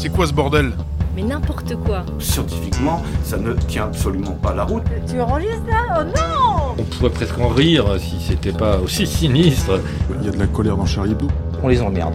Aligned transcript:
C'est 0.00 0.08
quoi 0.08 0.26
ce 0.26 0.32
bordel 0.32 0.72
Mais 1.14 1.22
n'importe 1.22 1.76
quoi. 1.76 2.06
Scientifiquement, 2.18 3.02
ça 3.22 3.36
ne 3.36 3.52
tient 3.52 3.84
absolument 3.84 4.32
pas 4.32 4.54
la 4.54 4.64
route. 4.64 4.82
Tu 5.06 5.20
enregistres 5.20 5.66
ça 5.68 6.00
Oh 6.00 6.04
non 6.04 6.74
On 6.78 6.82
pourrait 6.84 7.10
presque 7.10 7.38
en 7.38 7.48
rire 7.48 7.84
si 8.00 8.18
c'était 8.18 8.54
pas 8.54 8.78
aussi 8.78 9.06
sinistre. 9.06 9.78
Il 10.18 10.24
y 10.24 10.28
a 10.30 10.32
de 10.32 10.38
la 10.38 10.46
colère 10.46 10.78
dans 10.78 10.86
Charlie 10.86 11.12
Hebdo. 11.12 11.28
On 11.62 11.68
les 11.68 11.82
emmerde. 11.82 12.14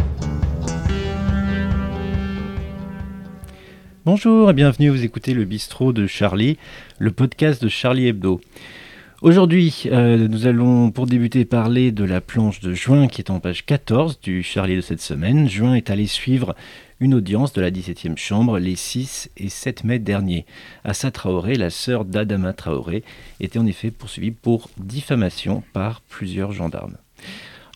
Bonjour 4.04 4.50
et 4.50 4.54
bienvenue, 4.54 4.90
vous 4.90 5.04
écoutez 5.04 5.36
le 5.36 5.46
bistrot 5.46 5.94
de 5.94 6.08
Charlie, 6.08 6.58
le 6.98 7.12
podcast 7.12 7.62
de 7.62 7.70
Charlie 7.70 8.08
Hebdo. 8.08 8.42
Aujourd'hui, 9.22 9.86
euh, 9.92 10.28
nous 10.28 10.46
allons 10.46 10.92
pour 10.92 11.06
débuter 11.06 11.46
parler 11.46 11.92
de 11.92 12.04
la 12.04 12.20
planche 12.20 12.60
de 12.60 12.74
juin 12.74 13.08
qui 13.08 13.22
est 13.22 13.32
en 13.32 13.40
page 13.40 13.66
14 13.66 14.20
du 14.20 14.44
Charlie 14.44 14.76
de 14.76 14.82
cette 14.82 15.02
semaine. 15.02 15.48
Juin 15.48 15.76
est 15.76 15.90
allé 15.90 16.06
suivre 16.06 16.56
une 17.00 17.14
audience 17.14 17.54
de 17.54 17.62
la 17.62 17.72
17e 17.72 18.18
chambre 18.18 18.60
les 18.60 18.76
6 18.76 19.32
et 19.38 19.50
7 19.50 19.84
mai 19.84 20.00
derniers. 20.00 20.46
Assa 20.84 21.12
Traoré, 21.12 21.56
la 21.56 21.70
sœur 21.70 22.06
d'Adama 22.06 22.54
Traoré, 22.54 23.04
était 23.40 23.60
en 23.60 23.66
effet 23.66 23.92
poursuivie 23.92 24.32
pour 24.32 24.70
diffamation 24.78 25.64
par 25.74 26.02
plusieurs 26.02 26.52
gendarmes. 26.52 26.98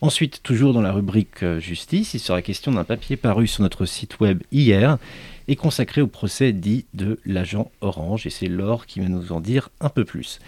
Ensuite, 0.02 0.42
toujours 0.42 0.72
dans 0.72 0.80
la 0.80 0.92
rubrique 0.92 1.42
euh, 1.42 1.60
justice, 1.60 2.14
il 2.14 2.20
sera 2.20 2.40
question 2.40 2.72
d'un 2.72 2.84
papier 2.84 3.18
paru 3.18 3.46
sur 3.46 3.62
notre 3.62 3.84
site 3.84 4.18
web 4.20 4.42
hier 4.50 4.96
et 5.46 5.56
consacré 5.56 6.00
au 6.00 6.06
procès 6.06 6.52
dit 6.52 6.86
de 6.94 7.20
l'agent 7.26 7.70
Orange. 7.82 8.26
Et 8.26 8.30
c'est 8.30 8.46
Laure 8.46 8.86
qui 8.86 9.00
va 9.00 9.08
nous 9.08 9.32
en 9.32 9.40
dire 9.40 9.68
un 9.80 9.90
peu 9.90 10.06
plus. 10.06 10.38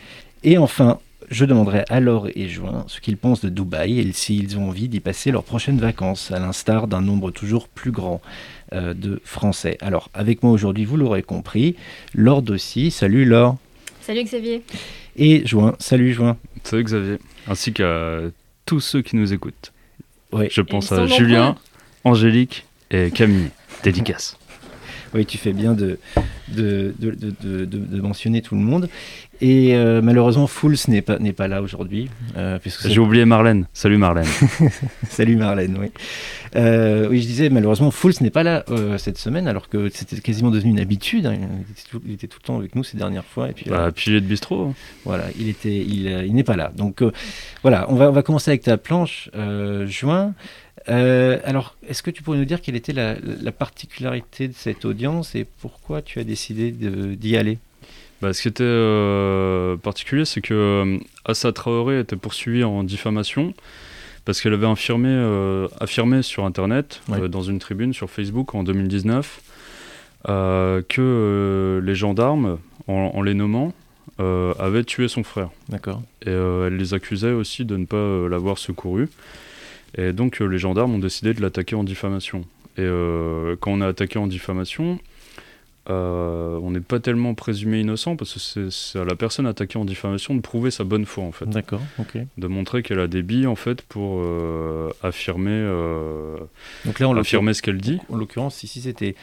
Et 0.42 0.56
enfin, 0.56 1.00
je 1.32 1.44
demanderai 1.44 1.84
à 1.88 1.98
Laure 1.98 2.28
et 2.34 2.48
Juin 2.48 2.84
ce 2.86 3.00
qu'ils 3.00 3.16
pensent 3.16 3.40
de 3.40 3.48
Dubaï 3.48 3.98
et 3.98 4.12
s'ils 4.12 4.58
ont 4.58 4.68
envie 4.68 4.88
d'y 4.88 5.00
passer 5.00 5.30
leurs 5.30 5.44
prochaines 5.44 5.78
vacances, 5.78 6.30
à 6.30 6.38
l'instar 6.38 6.86
d'un 6.86 7.00
nombre 7.00 7.30
toujours 7.30 7.68
plus 7.68 7.90
grand 7.90 8.20
euh, 8.72 8.94
de 8.94 9.20
Français. 9.24 9.78
Alors, 9.80 10.10
avec 10.14 10.42
moi 10.42 10.52
aujourd'hui, 10.52 10.84
vous 10.84 10.96
l'aurez 10.96 11.22
compris, 11.22 11.74
Laure 12.14 12.44
aussi. 12.50 12.90
Salut 12.90 13.24
Laure. 13.24 13.56
Salut 14.02 14.24
Xavier. 14.24 14.62
Et 15.16 15.46
Juin. 15.46 15.74
Salut 15.78 16.12
Juin. 16.12 16.36
Salut 16.64 16.84
Xavier. 16.84 17.18
Ainsi 17.48 17.72
qu'à 17.72 18.20
tous 18.66 18.80
ceux 18.80 19.02
qui 19.02 19.16
nous 19.16 19.32
écoutent. 19.32 19.72
Ouais. 20.32 20.48
Je 20.50 20.60
pense 20.60 20.92
à 20.92 21.06
Julien, 21.06 21.38
nombreux. 21.38 21.60
Angélique 22.04 22.66
et 22.90 23.10
Camille. 23.10 23.50
Dédicace. 23.82 24.36
Oui, 25.14 25.26
tu 25.26 25.36
fais 25.36 25.52
bien 25.52 25.74
de, 25.74 25.98
de, 26.48 26.94
de, 26.98 27.10
de- 27.66 28.00
mentionner 28.00 28.40
tout 28.40 28.54
le 28.54 28.62
monde. 28.62 28.88
Et 29.42 29.74
euh, 29.74 30.00
malheureusement, 30.02 30.46
Fools 30.46 30.76
n'est 30.88 31.02
pas, 31.02 31.18
n'est 31.18 31.32
pas 31.32 31.48
là 31.48 31.60
aujourd'hui. 31.62 32.08
euh, 32.36 32.58
J'ai 32.86 32.98
oublié 33.00 33.24
Marlène. 33.24 33.66
Salut 33.74 33.98
Marlène. 33.98 34.24
Salut 35.10 35.36
Marlène, 35.36 35.76
oui. 35.80 35.90
Euh, 36.56 37.08
oui, 37.10 37.20
je 37.20 37.26
disais, 37.26 37.50
malheureusement, 37.50 37.90
Fools 37.90 38.14
n'est 38.20 38.30
pas 38.30 38.42
là 38.42 38.64
cette 38.98 39.18
semaine, 39.18 39.48
alors 39.48 39.68
que 39.68 39.88
c'était 39.90 40.16
quasiment 40.20 40.50
devenu 40.50 40.70
une 40.70 40.80
habitude. 40.80 41.26
hein. 41.26 41.34
Il, 41.34 41.72
était 41.72 41.82
tout, 41.90 42.02
il 42.06 42.12
était 42.14 42.26
tout 42.28 42.38
le 42.40 42.46
temps 42.46 42.56
avec 42.58 42.74
nous 42.74 42.84
ces 42.84 42.96
dernières 42.96 43.24
fois. 43.24 43.50
Et 43.50 43.52
puis, 43.52 43.66
bah, 43.68 43.90
de 43.90 44.20
bistrot. 44.20 44.68
hein. 44.70 44.74
voilà, 45.04 45.24
il, 45.38 45.48
était, 45.48 45.76
il, 45.76 46.06
il 46.26 46.34
n'est 46.34 46.44
pas 46.44 46.56
là. 46.56 46.72
Donc 46.76 47.02
voilà, 47.62 47.86
on 47.90 47.96
va, 47.96 48.08
on 48.08 48.12
va 48.12 48.22
commencer 48.22 48.50
avec 48.50 48.62
ta 48.62 48.76
planche, 48.78 49.28
juin. 49.86 50.34
Euh, 50.88 51.38
alors, 51.44 51.76
est-ce 51.88 52.02
que 52.02 52.10
tu 52.10 52.22
pourrais 52.22 52.38
nous 52.38 52.44
dire 52.44 52.60
quelle 52.60 52.76
était 52.76 52.92
la, 52.92 53.14
la 53.20 53.52
particularité 53.52 54.48
de 54.48 54.54
cette 54.54 54.84
audience 54.84 55.34
et 55.34 55.46
pourquoi 55.60 56.02
tu 56.02 56.18
as 56.18 56.24
décidé 56.24 56.72
de- 56.72 57.14
d'y 57.14 57.36
aller? 57.36 57.58
Bah, 58.20 58.32
ce 58.32 58.42
qui 58.42 58.48
était 58.48 58.62
euh, 58.64 59.76
particulier, 59.76 60.24
c'est 60.24 60.40
que 60.40 60.54
euh, 60.54 60.98
Assa 61.24 61.52
Traoré 61.52 62.00
était 62.00 62.16
poursuivie 62.16 62.64
en 62.64 62.84
diffamation 62.84 63.54
parce 64.24 64.40
qu'elle 64.40 64.54
avait 64.54 64.66
affirmé, 64.68 65.08
euh, 65.08 65.66
affirmé 65.80 66.22
sur 66.22 66.44
Internet, 66.44 67.00
Ouais. 67.08 67.22
euh, 67.22 67.28
dans 67.28 67.42
une 67.42 67.58
tribune 67.58 67.92
sur 67.92 68.08
Facebook 68.10 68.54
en 68.54 68.62
2019, 68.62 69.40
euh, 70.28 70.82
que 70.88 71.00
euh, 71.00 71.80
les 71.84 71.94
gendarmes, 71.96 72.58
en, 72.86 73.10
en 73.14 73.22
les 73.22 73.34
nommant, 73.34 73.72
euh, 74.20 74.54
avaient 74.60 74.84
tué 74.84 75.08
son 75.08 75.24
frère. 75.24 75.50
D'accord. 75.68 76.02
Et 76.22 76.28
euh, 76.28 76.68
elle 76.68 76.76
les 76.76 76.94
accusait 76.94 77.32
aussi 77.32 77.64
de 77.64 77.76
ne 77.76 77.84
pas 77.86 77.96
euh, 77.96 78.28
l'avoir 78.28 78.58
secouru. 78.58 79.08
Et 79.96 80.12
donc 80.12 80.40
euh, 80.40 80.46
les 80.46 80.58
gendarmes 80.58 80.94
ont 80.94 80.98
décidé 80.98 81.34
de 81.34 81.40
l'attaquer 81.42 81.74
en 81.76 81.84
diffamation. 81.84 82.40
Et 82.78 82.80
euh, 82.80 83.56
quand 83.60 83.72
on 83.72 83.80
a 83.82 83.88
attaqué 83.88 84.18
en 84.18 84.26
diffamation, 84.26 84.98
euh, 85.90 86.58
on 86.62 86.70
n'est 86.70 86.80
pas 86.80 87.00
tellement 87.00 87.34
présumé 87.34 87.80
innocent 87.80 88.14
parce 88.16 88.34
que 88.54 88.70
c'est- 88.70 88.98
à 88.98 89.04
la 89.04 89.16
personne 89.16 89.46
attaquée 89.46 89.78
en 89.78 89.84
diffamation 89.84 90.34
de 90.34 90.40
prouver 90.40 90.70
sa 90.70 90.84
bonne 90.84 91.04
foi 91.04 91.24
en 91.24 91.32
fait. 91.32 91.46
D'accord, 91.46 91.80
ok. 91.98 92.18
De 92.38 92.46
montrer 92.46 92.82
qu'elle 92.82 93.00
a 93.00 93.08
des 93.08 93.22
billes 93.22 93.48
en 93.48 93.56
fait 93.56 93.82
pour 93.82 94.20
euh, 94.22 94.90
affirmer, 95.02 95.50
euh, 95.50 96.36
Donc 96.84 97.00
là, 97.00 97.06
l'occurrence, 97.06 97.18
affirmer 97.26 97.54
ce 97.54 97.62
qu'elle 97.62 97.78
dit. 97.80 97.98
en 98.08 98.16
l'occurrence, 98.16 98.62
ici, 98.62 98.80
c'était 98.80 99.14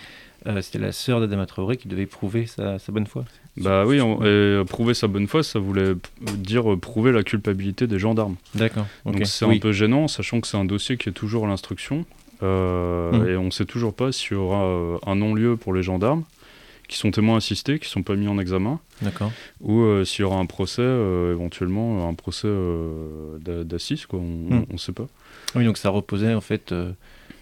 c'était 0.62 0.80
la 0.80 0.94
sœur 0.94 1.20
d'Adama 1.20 1.46
Traoré 1.46 1.76
qui 1.76 1.90
devait 1.90 2.06
prouver 2.06 2.46
sa, 2.46 2.80
sa 2.80 2.94
bonne 2.94 3.08
foi. 3.08 3.26
Bah 3.60 3.86
oui, 3.86 4.00
on- 4.02 4.22
et 4.22 4.26
euh, 4.26 4.64
prouver 4.64 4.94
sa 4.94 5.08
bonne 5.08 5.28
foi, 5.28 5.44
ça 5.44 5.60
voulait 5.60 5.94
dire 6.22 6.72
euh, 6.74 6.78
prouver 6.78 7.12
la 7.12 7.24
culpabilité 7.24 7.88
des 7.88 8.00
gendarmes. 8.00 8.36
D'accord. 8.56 8.86
Donc 9.06 9.26
c'est 9.26 9.46
Oui. 9.46 9.58
un 9.58 9.60
peu 9.60 9.72
gênant, 9.72 10.08
sachant 10.08 10.40
que 10.42 10.48
c'est 10.48 10.58
un 10.58 10.66
dossier 10.66 10.98
qui 10.98 11.10
est 11.10 11.14
toujours 11.14 11.46
à 11.46 11.48
l'instruction. 11.48 12.06
euh, 12.42 13.12
Mhm. 13.12 13.28
Et 13.30 13.36
on 13.38 13.44
ne 13.46 13.52
sait 13.52 13.66
toujours 13.66 13.94
pas 13.94 14.14
s'il 14.14 14.32
y 14.32 14.36
aura 14.36 14.64
un 15.06 15.16
non-lieu 15.16 15.58
pour 15.58 15.74
les 15.74 15.84
gendarmes, 15.84 16.24
qui 16.88 16.98
sont 16.98 17.12
témoins 17.12 17.36
assistés, 17.38 17.80
qui 17.80 17.86
ne 17.88 17.90
sont 17.90 18.04
pas 18.04 18.16
mis 18.16 18.28
en 18.30 18.40
examen, 18.40 18.80
D'accord. 19.02 19.32
ou 19.62 19.82
euh, 19.82 20.06
s'il 20.06 20.22
y 20.22 20.24
aura 20.24 20.38
un 20.38 20.46
procès, 20.46 20.82
euh, 20.82 21.34
éventuellement 21.34 22.08
un 22.08 22.14
procès 22.14 22.48
d'a- 23.42 23.64
d'assises, 23.66 24.06
quoi. 24.06 24.20
On 24.20 24.56
Mhm. 24.56 24.66
ne 24.72 24.78
sait 24.78 24.94
pas. 24.94 25.08
Oui, 25.56 25.66
donc 25.66 25.78
ça 25.78 25.90
reposait 25.90 26.34
en 26.34 26.42
fait 26.42 26.74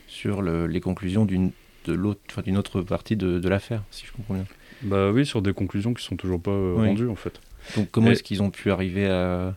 sur 0.08 0.42
le- 0.42 0.66
les 0.68 0.80
conclusions 0.82 1.26
d'une 1.26 1.52
d'une 1.86 2.58
autre 2.58 2.82
partie 2.82 3.16
de, 3.16 3.40
de 3.40 3.48
l'affaire, 3.48 3.82
si 3.92 4.06
je 4.06 4.12
comprends 4.12 4.34
bien. 4.34 4.44
Bah 4.84 5.12
oui, 5.12 5.26
sur 5.26 5.42
des 5.42 5.54
conclusions 5.54 5.94
qui 5.94 6.04
sont 6.04 6.16
toujours 6.16 6.42
pas 6.42 6.52
euh, 6.52 6.76
Oui. 6.78 6.88
rendues, 6.88 7.10
en 7.10 7.16
fait. 7.16 7.40
Donc 7.76 7.90
comment 7.92 8.08
Et- 8.08 8.12
est-ce 8.12 8.24
qu'ils 8.24 8.42
ont 8.44 8.50
pu 8.52 8.72
arriver 8.72 9.08
à... 9.08 9.54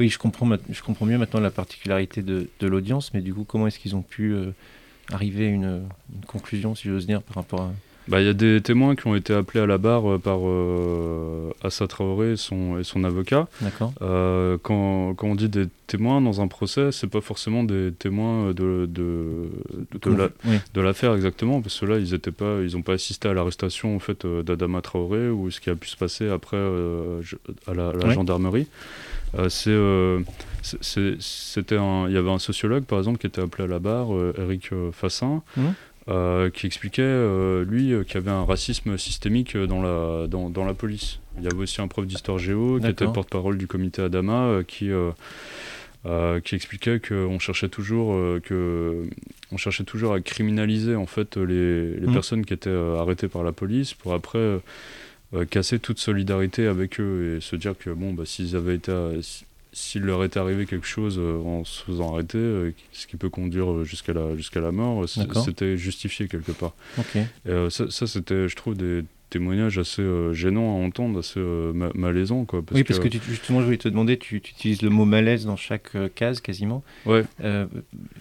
Oui, 0.00 0.08
je 0.08 0.18
comprends, 0.18 0.48
je 0.70 0.82
comprends 0.82 1.06
mieux 1.06 1.18
maintenant 1.18 1.38
la 1.40 1.52
particularité 1.52 2.20
de, 2.22 2.48
de 2.58 2.66
l'audience, 2.66 3.14
mais 3.14 3.20
du 3.20 3.32
coup, 3.32 3.44
comment 3.44 3.68
est-ce 3.68 3.78
qu'ils 3.78 3.94
ont 3.94 4.02
pu 4.02 4.32
euh, 4.32 4.50
arriver 5.12 5.46
à 5.46 5.50
une, 5.50 5.82
une 6.12 6.24
conclusion, 6.26 6.74
si 6.74 6.88
j'ose 6.88 7.06
dire, 7.06 7.22
par 7.22 7.36
rapport 7.36 7.60
à... 7.62 7.72
Bah, 8.06 8.20
il 8.20 8.26
y 8.26 8.28
a 8.28 8.34
des 8.34 8.60
témoins 8.60 8.96
qui 8.96 9.06
ont 9.06 9.14
été 9.14 9.32
appelés 9.32 9.60
à 9.60 9.66
la 9.66 9.78
barre 9.78 10.08
euh, 10.10 10.18
par 10.18 10.40
euh, 10.42 11.50
Assa 11.62 11.86
Traoré 11.86 12.32
et 12.32 12.36
son, 12.36 12.78
et 12.78 12.84
son 12.84 13.02
avocat. 13.02 13.48
Euh, 14.02 14.58
quand, 14.62 15.14
quand 15.14 15.26
on 15.28 15.34
dit 15.34 15.48
des 15.48 15.66
témoins 15.86 16.20
dans 16.20 16.42
un 16.42 16.46
procès, 16.48 16.92
c'est 16.92 17.06
pas 17.06 17.22
forcément 17.22 17.64
des 17.64 17.92
témoins 17.98 18.48
de, 18.52 18.86
de, 18.90 19.48
de, 20.02 20.10
la- 20.10 20.28
Oui, 20.44 20.58
de 20.74 20.80
l'affaire 20.82 21.14
exactement, 21.14 21.62
parce 21.62 21.80
que 21.80 21.86
là, 21.86 21.98
ils 21.98 22.12
étaient 22.12 22.30
pas, 22.30 22.58
ils 22.62 22.74
n'ont 22.76 22.82
pas 22.82 22.92
assisté 22.94 23.28
à 23.28 23.32
l'arrestation 23.32 23.96
en 23.96 24.00
fait 24.00 24.26
d'Adama 24.26 24.82
Traoré 24.82 25.30
ou 25.30 25.50
ce 25.50 25.60
qui 25.60 25.70
a 25.70 25.74
pu 25.74 25.88
se 25.88 25.96
passer 25.96 26.28
après 26.28 26.58
euh, 26.58 27.22
à 27.66 27.72
la, 27.72 27.88
à 27.88 27.92
la 27.94 28.06
Ouais. 28.08 28.14
gendarmerie. 28.14 28.66
C'est, 29.48 29.74
c'était 31.20 31.74
il 31.76 32.12
y 32.12 32.16
avait 32.16 32.30
un 32.30 32.38
sociologue 32.38 32.84
par 32.84 32.98
exemple 32.98 33.18
qui 33.18 33.26
était 33.26 33.40
appelé 33.42 33.64
à 33.64 33.66
la 33.66 33.78
barre, 33.78 34.08
Eric 34.38 34.70
Fassin. 34.92 35.42
Mhm. 35.56 35.74
Euh, 36.08 36.50
qui 36.50 36.66
expliquait, 36.66 37.02
euh, 37.02 37.64
lui, 37.64 37.92
euh, 37.92 38.04
qu'il 38.04 38.14
y 38.16 38.18
avait 38.18 38.30
un 38.30 38.44
racisme 38.44 38.98
systémique 38.98 39.56
dans 39.56 39.80
la, 39.82 40.26
dans, 40.26 40.50
dans 40.50 40.64
la 40.64 40.74
police. 40.74 41.18
Il 41.38 41.44
y 41.44 41.46
avait 41.46 41.56
aussi 41.62 41.80
un 41.80 41.88
prof 41.88 42.06
d'histoire 42.06 42.38
géo 42.38 42.78
qui 42.80 42.86
était 42.88 43.06
porte-parole 43.06 43.56
du 43.58 43.66
comité 43.66 44.02
Adama, 44.02 44.60
qui, 44.68 44.90
euh, 46.06 46.40
qui 46.40 46.54
expliquait 46.54 47.00
qu'on 47.00 47.38
cherchait 47.38 47.70
toujours 47.70 48.12
euh, 48.14 48.38
que 48.44 49.04
on 49.50 49.56
cherchait 49.56 49.84
toujours 49.84 50.12
à 50.12 50.20
criminaliser 50.20 50.94
en 50.94 51.06
fait 51.06 51.36
les, 51.38 51.94
les 51.94 52.06
Mhm. 52.06 52.12
personnes 52.12 52.44
qui 52.44 52.52
étaient 52.52 52.68
euh, 52.68 52.98
arrêtées 53.00 53.28
par 53.28 53.42
la 53.42 53.52
police 53.52 53.94
pour 53.94 54.12
après 54.14 54.60
casser 55.50 55.80
toute 55.80 55.98
solidarité 55.98 56.66
avec 56.68 57.00
eux 57.00 57.36
et 57.36 57.40
se 57.40 57.56
dire 57.56 57.76
que 57.76 57.90
bon 57.90 58.12
bah 58.12 58.22
s'ils 58.26 58.54
avaient 58.54 58.76
été 58.76 58.92
s'il 59.74 60.02
leur 60.02 60.24
était 60.24 60.38
arrivé 60.40 60.64
quelque 60.64 60.86
chose 60.86 61.18
euh, 61.18 61.36
en 61.42 61.64
se 61.64 61.82
faisant 61.82 62.14
arrêter, 62.14 62.38
euh, 62.38 62.70
ce 62.92 63.06
qui 63.06 63.16
peut 63.18 63.28
conduire 63.28 63.70
euh, 63.70 63.84
jusqu'à 63.84 64.12
la, 64.14 64.34
jusqu'à 64.36 64.60
la 64.60 64.72
mort, 64.72 65.06
c'était 65.44 65.76
justifié 65.76 66.28
quelque 66.28 66.52
part. 66.52 66.74
Et, 67.44 67.70
ça, 67.70 67.90
ça, 67.90 68.06
c'était, 68.06 68.48
je 68.48 68.56
trouve, 68.56 68.76
des 68.76 69.02
témoignages 69.30 69.78
assez 69.78 70.00
euh, 70.00 70.32
gênants 70.32 70.80
à 70.80 70.86
entendre, 70.86 71.18
assez 71.18 71.40
euh, 71.40 71.72
ma- 71.72 71.90
malaisants. 71.94 72.44
Quoi, 72.44 72.62
parce 72.62 72.76
oui, 72.76 72.84
parce 72.84 73.00
que, 73.00 73.08
tu- 73.08 73.18
justement, 73.28 73.58
je 73.60 73.64
voulais 73.64 73.76
te 73.78 73.88
demander, 73.88 74.16
tu, 74.16 74.40
tu 74.40 74.52
utilises 74.52 74.80
le 74.82 74.90
mot 74.90 75.04
malaise 75.04 75.44
dans 75.44 75.56
chaque 75.56 75.96
euh, 75.96 76.08
case 76.14 76.40
quasiment. 76.40 76.84
Ouais. 77.04 77.24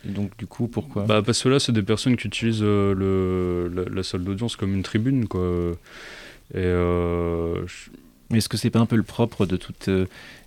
Donc 0.05 0.35
du 0.39 0.47
coup, 0.47 0.67
pourquoi? 0.67 1.03
Bah, 1.03 1.21
parce 1.23 1.43
que 1.43 1.49
là, 1.49 1.59
c'est 1.59 1.71
des 1.71 1.83
personnes 1.83 2.17
qui 2.17 2.25
utilisent 2.27 2.63
le, 2.63 3.71
la, 3.71 3.83
la 3.85 4.01
salle 4.03 4.23
d'audience 4.23 4.55
comme 4.55 4.73
une 4.73 4.81
tribune, 4.83 5.27
quoi. 5.27 5.73
Et 6.55 6.61
je- 6.63 7.89
Mais 8.31 8.39
est-ce 8.39 8.49
que 8.49 8.57
c'est 8.57 8.69
pas 8.71 8.79
un 8.79 8.85
peu 8.87 8.95
le 8.95 9.03
propre 9.03 9.45
de 9.45 9.57
toute. 9.57 9.89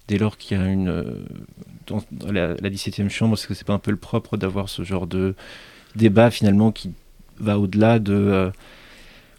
Dès 0.09 0.19
lors 0.19 0.37
qu'il 0.39 0.57
y 0.57 0.61
a 0.61 0.67
une. 0.67 0.89
euh, 0.89 1.05
dans, 1.87 2.03
la, 2.31 2.49
la 2.55 2.71
17e 2.71 3.09
chambre, 3.09 3.35
est-ce 3.35 3.47
que 3.47 3.55
c'est 3.55 3.67
pas 3.67 3.75
un 3.75 3.79
peu 3.79 3.91
le 3.91 3.97
propre 3.97 4.37
d'avoir 4.37 4.69
ce 4.69 4.83
genre 4.83 5.07
de 5.07 5.35
débat 5.95 6.31
finalement 6.31 6.73
qui 6.73 6.93
va 7.39 7.59
au-delà 7.59 7.99
de. 7.99 8.15
euh, 8.15 8.51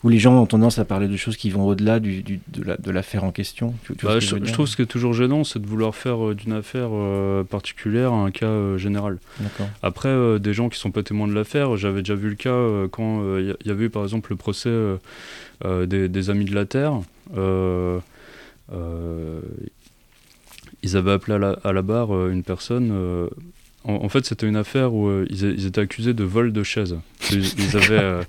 où 0.04 0.10
les 0.10 0.20
gens 0.20 0.40
ont 0.40 0.46
tendance 0.46 0.78
à 0.78 0.86
parler 0.86 1.08
de 1.08 1.18
choses 1.18 1.36
qui 1.38 1.50
vont 1.50 1.66
au-delà 1.66 2.00
du, 2.00 2.22
du- 2.22 2.40
de 2.50 2.64
la- 2.64 2.78
de 2.78 2.92
l'affaire 2.92 3.24
en 3.24 3.32
question. 3.32 3.74
Tu- 3.84 3.96
tu 3.96 4.06
vois 4.06 4.14
Bah, 4.14 4.20
je, 4.20 4.28
trouve 4.54 4.68
ce 4.68 4.76
qui 4.76 4.84
est 4.84 4.86
toujours 4.86 5.14
gênant, 5.14 5.44
c'est 5.44 5.60
de 5.60 5.66
vouloir 5.66 5.96
faire 5.96 6.24
euh, 6.24 6.36
d'une 6.36 6.54
affaire 6.54 6.90
euh, 6.94 7.44
particulière 7.44 8.14
un 8.14 8.30
cas 8.30 8.46
euh, 8.46 8.78
général. 8.78 9.18
Après, 9.82 10.40
des 10.40 10.54
gens 10.54 10.70
qui 10.70 10.78
sont 10.80 10.92
pas 10.92 11.02
témoins 11.02 11.28
de 11.28 11.34
l'affaire, 11.34 11.76
j'avais 11.78 12.02
déjà 12.04 12.14
vu 12.14 12.30
le 12.30 12.36
cas 12.36 12.88
quand 12.92 13.38
il 13.40 13.56
y, 13.64 13.68
y 13.68 13.72
avait 13.72 13.86
eu 13.86 13.90
par 13.90 14.04
exemple 14.04 14.30
le 14.32 14.38
procès 14.38 14.70
des, 15.66 16.08
des 16.08 16.30
Amis 16.30 16.46
de 16.46 16.54
la 16.56 16.66
Terre. 16.66 17.02
Ils 20.88 20.96
avaient 20.98 21.12
appelé 21.12 21.36
à 21.36 21.38
la, 21.40 21.60
à 21.64 21.74
la 21.74 21.82
barre 21.82 22.16
euh, 22.16 22.32
une 22.32 22.44
personne. 22.44 22.90
euh, 22.94 23.28
en, 23.84 23.96
en 24.06 24.10
fait, 24.10 24.26
c'était 24.26 24.48
une 24.48 24.56
affaire 24.56 24.94
où 24.94 25.08
euh, 25.08 25.26
ils, 25.30 25.44
ils 25.44 25.66
étaient 25.66 25.82
accusés 25.82 26.14
de 26.14 26.24
vol 26.24 26.54
de 26.54 26.64
chaises. 26.64 26.96
Ils, 27.32 27.44
ils 27.60 27.76
avaient. 27.78 28.24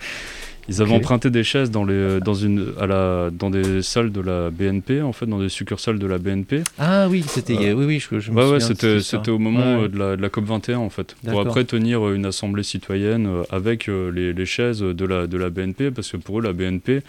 Ils 0.71 0.83
avaient 0.83 0.93
emprunté 0.93 1.31
des 1.31 1.45
chaises 1.45 1.71
dans, 1.71 1.87
les, 1.87 2.21
dans, 2.21 2.35
une, 2.35 2.75
à 2.79 2.87
la, 2.87 3.31
dans 3.33 3.49
des 3.49 3.81
salles 3.81 4.13
de 4.13 4.21
la 4.21 4.51
BNP, 4.51 5.01
en 5.01 5.15
fait, 5.15 5.25
dans 5.25 5.39
des 5.39 5.49
succursales 5.49 5.99
de 5.99 6.07
la 6.07 6.19
BNP. 6.19 6.63
Ah 6.79 7.09
oui, 7.09 7.25
c'était. 7.27 7.73
Oui, 7.73 7.87
oui, 7.87 7.99
je, 8.01 8.19
je 8.21 8.31
me 8.31 8.37
Ouais, 8.53 8.61
c'était, 8.61 9.01
c'était 9.01 9.31
au 9.31 9.39
moment 9.39 9.81
Ouais, 9.81 9.89
de, 9.89 9.99
la, 9.99 10.17
de 10.17 10.21
la 10.21 10.29
COP 10.29 10.45
21 10.45 10.77
en 10.81 10.91
fait. 10.91 11.17
Pour 11.27 11.41
après 11.41 11.65
tenir 11.65 12.07
une 12.11 12.27
assemblée 12.27 12.65
citoyenne 12.65 13.27
avec 13.49 13.87
les, 13.87 14.35
les 14.35 14.47
chaises 14.47 14.81
de 14.81 15.05
la, 15.07 15.27
de 15.27 15.39
la 15.39 15.49
BNP, 15.49 15.91
parce 15.91 16.11
que 16.13 16.19
pour 16.19 16.41
eux, 16.41 16.43
la 16.43 16.53
BNP, 16.53 17.01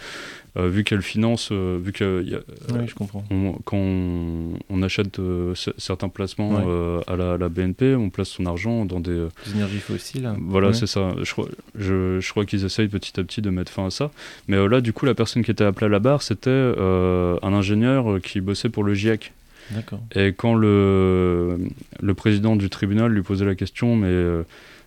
vu 0.56 0.84
qu'elle 0.84 1.02
finance, 1.02 1.50
euh, 1.52 1.78
vu 1.82 1.92
que 1.92 2.22
y 2.24 2.34
a- 2.34 2.40
Oui, 2.72 2.80
je 2.86 2.94
comprends. 2.94 3.24
on- 3.30 3.52
quand 3.64 3.76
on, 3.76 4.54
on 4.68 4.82
achète 4.82 5.18
euh, 5.18 5.54
certains 5.78 6.08
placements 6.08 6.50
Ouais. 6.56 6.64
euh, 6.66 7.00
à, 7.06 7.16
la, 7.16 7.32
à 7.34 7.36
la 7.38 7.48
BNP, 7.48 7.94
on 7.94 8.10
place 8.10 8.28
son 8.28 8.46
argent 8.46 8.84
dans 8.84 9.00
des. 9.00 9.26
Les 9.46 9.52
énergies 9.54 9.78
fossiles. 9.78 10.30
Voilà, 10.40 10.68
Ouais. 10.68 10.72
c'est 10.74 10.86
ça. 10.86 11.14
Je, 11.22 11.30
crois- 11.32 11.48
je, 11.78 12.18
je 12.20 12.30
crois 12.30 12.44
qu'ils 12.44 12.64
essayent 12.64 12.88
petit 12.88 13.18
à 13.20 13.22
petit 13.24 13.40
de 13.42 13.50
mettre 13.50 13.70
fin 13.72 13.86
à 13.86 13.90
ça. 13.90 14.10
Mais 14.48 14.56
euh, 14.56 14.66
là, 14.68 14.80
du 14.80 14.92
coup, 14.92 15.06
la 15.06 15.14
personne 15.14 15.44
qui 15.44 15.50
était 15.50 15.64
appelée 15.64 15.86
à 15.86 15.90
la 15.90 15.98
barre, 16.00 16.22
c'était 16.22 16.50
euh, 16.50 17.36
un 17.42 17.52
ingénieur 17.52 18.10
euh, 18.12 18.18
qui 18.20 18.40
bossait 18.40 18.68
pour 18.68 18.84
le 18.84 18.94
GIEC. 18.94 19.32
D'accord. 19.72 20.00
Et 20.16 20.32
quand 20.32 20.54
le, 20.54 21.56
le 22.02 22.14
président 22.14 22.56
du 22.56 22.68
tribunal 22.70 23.12
lui 23.12 23.22
posait 23.22 23.44
la 23.44 23.54
question, 23.54 23.94
mais 23.94 24.08
euh, 24.08 24.42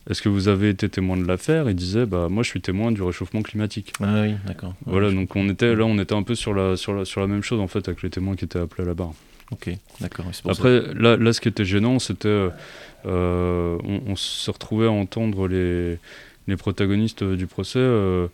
est-ce 0.09 0.21
que 0.21 0.29
vous 0.29 0.47
avez 0.47 0.69
été 0.69 0.89
témoin 0.89 1.17
de 1.17 1.25
l'affaire? 1.25 1.69
Il 1.69 1.75
disait, 1.75 2.05
bah 2.05 2.27
moi 2.29 2.43
je 2.43 2.49
suis 2.49 2.61
témoin 2.61 2.91
du 2.91 3.01
réchauffement 3.01 3.41
climatique. 3.41 3.93
Ah 4.01 4.21
oui, 4.23 4.35
d'accord. 4.45 4.69
Ouais, 4.85 4.91
Voilà, 4.93 5.11
donc 5.11 5.35
on 5.35 5.47
était 5.49 5.75
là, 5.75 5.85
on 5.85 5.97
était 5.99 6.15
un 6.15 6.23
peu 6.23 6.35
sur 6.35 6.53
la, 6.53 6.75
sur 6.77 6.93
la, 6.93 7.05
sur 7.05 7.21
la 7.21 7.27
même 7.27 7.43
chose 7.43 7.59
en 7.59 7.67
fait 7.67 7.87
avec 7.87 8.01
les 8.03 8.09
témoins 8.09 8.35
qui 8.35 8.45
étaient 8.45 8.59
appelés 8.59 8.83
à 8.83 8.87
la 8.87 8.93
barre. 8.93 9.13
Ok, 9.51 9.69
d'accord. 10.01 10.25
ça. 10.33 10.49
Après, 10.49 10.81
là, 10.95 11.15
là, 11.17 11.31
ce 11.33 11.39
qui 11.39 11.47
était 11.47 11.65
gênant, 11.65 11.99
c'était, 11.99 12.27
euh, 13.05 13.77
on, 13.83 14.01
on 14.07 14.15
se 14.15 14.49
retrouvait 14.49 14.87
à 14.87 14.91
entendre 14.91 15.47
les, 15.47 15.99
les 16.47 16.57
protagonistes 16.57 17.23
du 17.23 17.45
procès. 17.47 17.77
euh, 17.79 18.27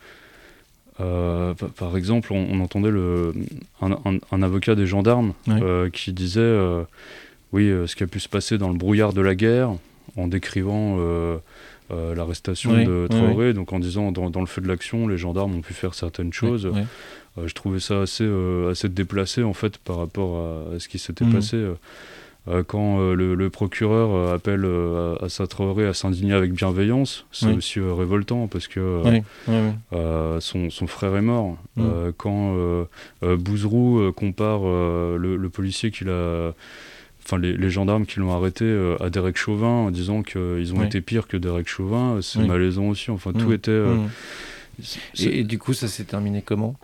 euh, 1.01 1.53
pa- 1.53 1.67
par 1.75 1.95
exemple, 1.97 2.33
on, 2.33 2.47
on 2.51 2.59
entendait 2.61 2.91
le, 2.91 3.33
un, 3.81 3.91
un- 3.91 4.19
un 4.31 4.41
avocat 4.43 4.75
des 4.75 4.85
gendarmes 4.85 5.33
qui 5.93 6.13
disait 6.13 6.57
oui, 7.51 7.71
ce 7.87 7.95
qui 7.95 8.03
a 8.03 8.07
pu 8.07 8.19
se 8.19 8.29
passer 8.29 8.57
dans 8.57 8.69
le 8.69 8.77
brouillard 8.77 9.13
de 9.13 9.21
la 9.21 9.35
guerre, 9.35 9.71
en 10.17 10.27
décrivant 10.27 10.97
euh, 11.91 12.13
l'arrestation 12.15 12.71
Oui, 12.71 12.85
de 12.85 13.07
oui, 13.09 13.17
Traoré, 13.17 13.53
donc 13.53 13.73
en 13.73 13.79
disant 13.79 14.11
dans, 14.11 14.29
dans 14.29 14.41
le 14.41 14.45
feu 14.47 14.61
de 14.61 14.67
l'action, 14.67 15.07
les 15.07 15.17
gendarmes 15.17 15.55
ont 15.55 15.61
pu 15.61 15.73
faire 15.73 15.93
certaines 15.93 16.33
choses. 16.33 16.65
Euh, 17.37 17.47
je 17.47 17.53
trouvais 17.53 17.79
ça 17.79 18.01
assez, 18.01 18.23
euh, 18.25 18.71
assez 18.71 18.89
déplacé 18.89 19.43
en 19.43 19.53
fait 19.53 19.77
par 19.77 19.97
rapport 19.97 20.37
à, 20.71 20.75
à 20.75 20.79
ce 20.79 20.87
qui 20.87 20.99
s'était 20.99 21.25
Mhm. 21.25 21.33
passé. 21.33 21.63
quand 22.67 22.97
le, 23.13 23.35
le 23.35 23.49
procureur 23.51 24.33
appelle 24.33 24.65
à, 24.65 25.25
à 25.25 25.29
sa 25.29 25.45
Traoré 25.45 25.85
à 25.85 25.93
s'indigner 25.93 26.33
avec 26.33 26.51
bienveillance, 26.53 27.25
c'est 27.31 27.53
aussi 27.53 27.79
révoltant 27.79 28.47
parce 28.47 28.67
que 28.67 29.01
son, 30.39 30.69
son 30.69 30.87
frère 30.87 31.15
est 31.15 31.21
mort. 31.21 31.57
Mhm. 31.75 32.13
Quand 32.17 32.55
Bouzerou 33.21 34.11
compare 34.13 34.61
le, 34.63 35.35
le 35.37 35.49
policier 35.49 35.91
qu'il 35.91 36.09
a. 36.09 36.53
Enfin, 37.29 37.37
les, 37.39 37.55
les 37.55 37.69
gendarmes 37.69 38.07
qui 38.07 38.19
l'ont 38.19 38.31
arrêté 38.35 38.65
euh, 38.65 38.97
à 38.99 39.11
Derek 39.11 39.37
Chauvin 39.37 39.67
en 39.67 39.91
disant 39.91 40.23
qu'ils 40.23 40.73
ont 40.73 40.79
Oui. 40.79 40.85
été 40.87 40.99
pires 40.99 41.27
que 41.27 41.37
Derek 41.37 41.67
Chauvin, 41.67 42.15
euh, 42.15 42.21
c'est 42.21 42.39
Oui. 42.39 42.47
malaisant 42.47 42.85
aussi. 42.87 43.11
Enfin, 43.11 43.33
tout 43.33 43.49
Mhm. 43.49 43.53
était. 43.53 43.69
euh, 43.69 43.97
c'est- 44.81 45.25
Et, 45.25 45.39
et 45.41 45.43
du 45.43 45.59
coup, 45.59 45.73
ça 45.73 45.87
s'est 45.87 46.05
terminé 46.05 46.41
comment? 46.41 46.75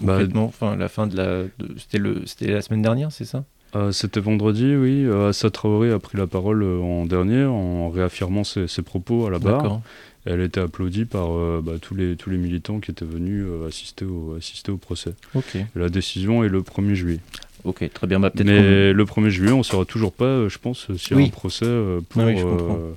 Bah, 0.00 0.14
Concrètement, 0.14 0.46
enfin, 0.46 0.74
la 0.74 0.88
fin 0.88 1.06
de 1.06 1.16
la. 1.18 1.42
C'était 1.76 1.98
le, 1.98 2.22
c'était 2.24 2.46
la 2.50 2.62
semaine 2.62 2.80
dernière, 2.80 3.12
c'est 3.12 3.26
ça? 3.26 3.44
Euh, 3.76 3.92
C'était 3.92 4.20
vendredi, 4.20 4.74
oui. 4.74 5.04
Euh, 5.04 5.28
Assa 5.28 5.50
Traoré 5.50 5.90
a 5.92 5.98
pris 5.98 6.16
la 6.16 6.26
parole 6.26 6.62
euh, 6.62 6.80
en 6.80 7.04
dernier 7.04 7.44
en 7.44 7.90
réaffirmant 7.90 8.44
ses, 8.44 8.66
ses 8.68 8.80
propos 8.82 9.26
à 9.26 9.30
la 9.30 9.38
barre. 9.38 9.82
Elle 10.24 10.40
a 10.40 10.44
été 10.44 10.60
applaudie 10.60 11.04
par 11.04 11.32
euh, 11.32 11.60
bah, 11.62 11.72
tous, 11.80 11.94
les, 11.94 12.16
tous 12.16 12.30
les 12.30 12.36
militants 12.38 12.80
qui 12.80 12.90
étaient 12.92 13.04
venus 13.04 13.44
euh, 13.46 13.66
assister, 13.68 14.04
au, 14.04 14.36
assister 14.38 14.70
au 14.72 14.76
procès. 14.78 15.14
Ok. 15.34 15.56
Et 15.56 15.66
la 15.74 15.88
décision 15.88 16.42
est 16.44 16.48
le 16.48 16.62
1er 16.62 16.94
juillet. 16.94 17.18
Ok, 17.64 17.88
très 17.92 18.06
bien. 18.06 18.18
Bah, 18.20 18.30
Mais 18.44 18.92
le 18.92 19.04
1er 19.04 19.28
juillet, 19.28 19.52
on 19.52 19.58
ne 19.58 19.62
saura 19.62 19.84
toujours 19.84 20.12
pas, 20.12 20.24
euh, 20.24 20.48
je 20.48 20.58
pense, 20.58 20.92
s'il 20.96 21.12
y 21.12 21.14
a 21.14 21.16
Oui. 21.18 21.26
un 21.26 21.30
procès 21.30 21.64
euh, 21.64 22.00
pour. 22.08 22.22
Ah 22.22 22.26
oui, 22.26 22.36
je 22.36 22.42
comprends. 22.44 22.74
euh, 22.76 22.92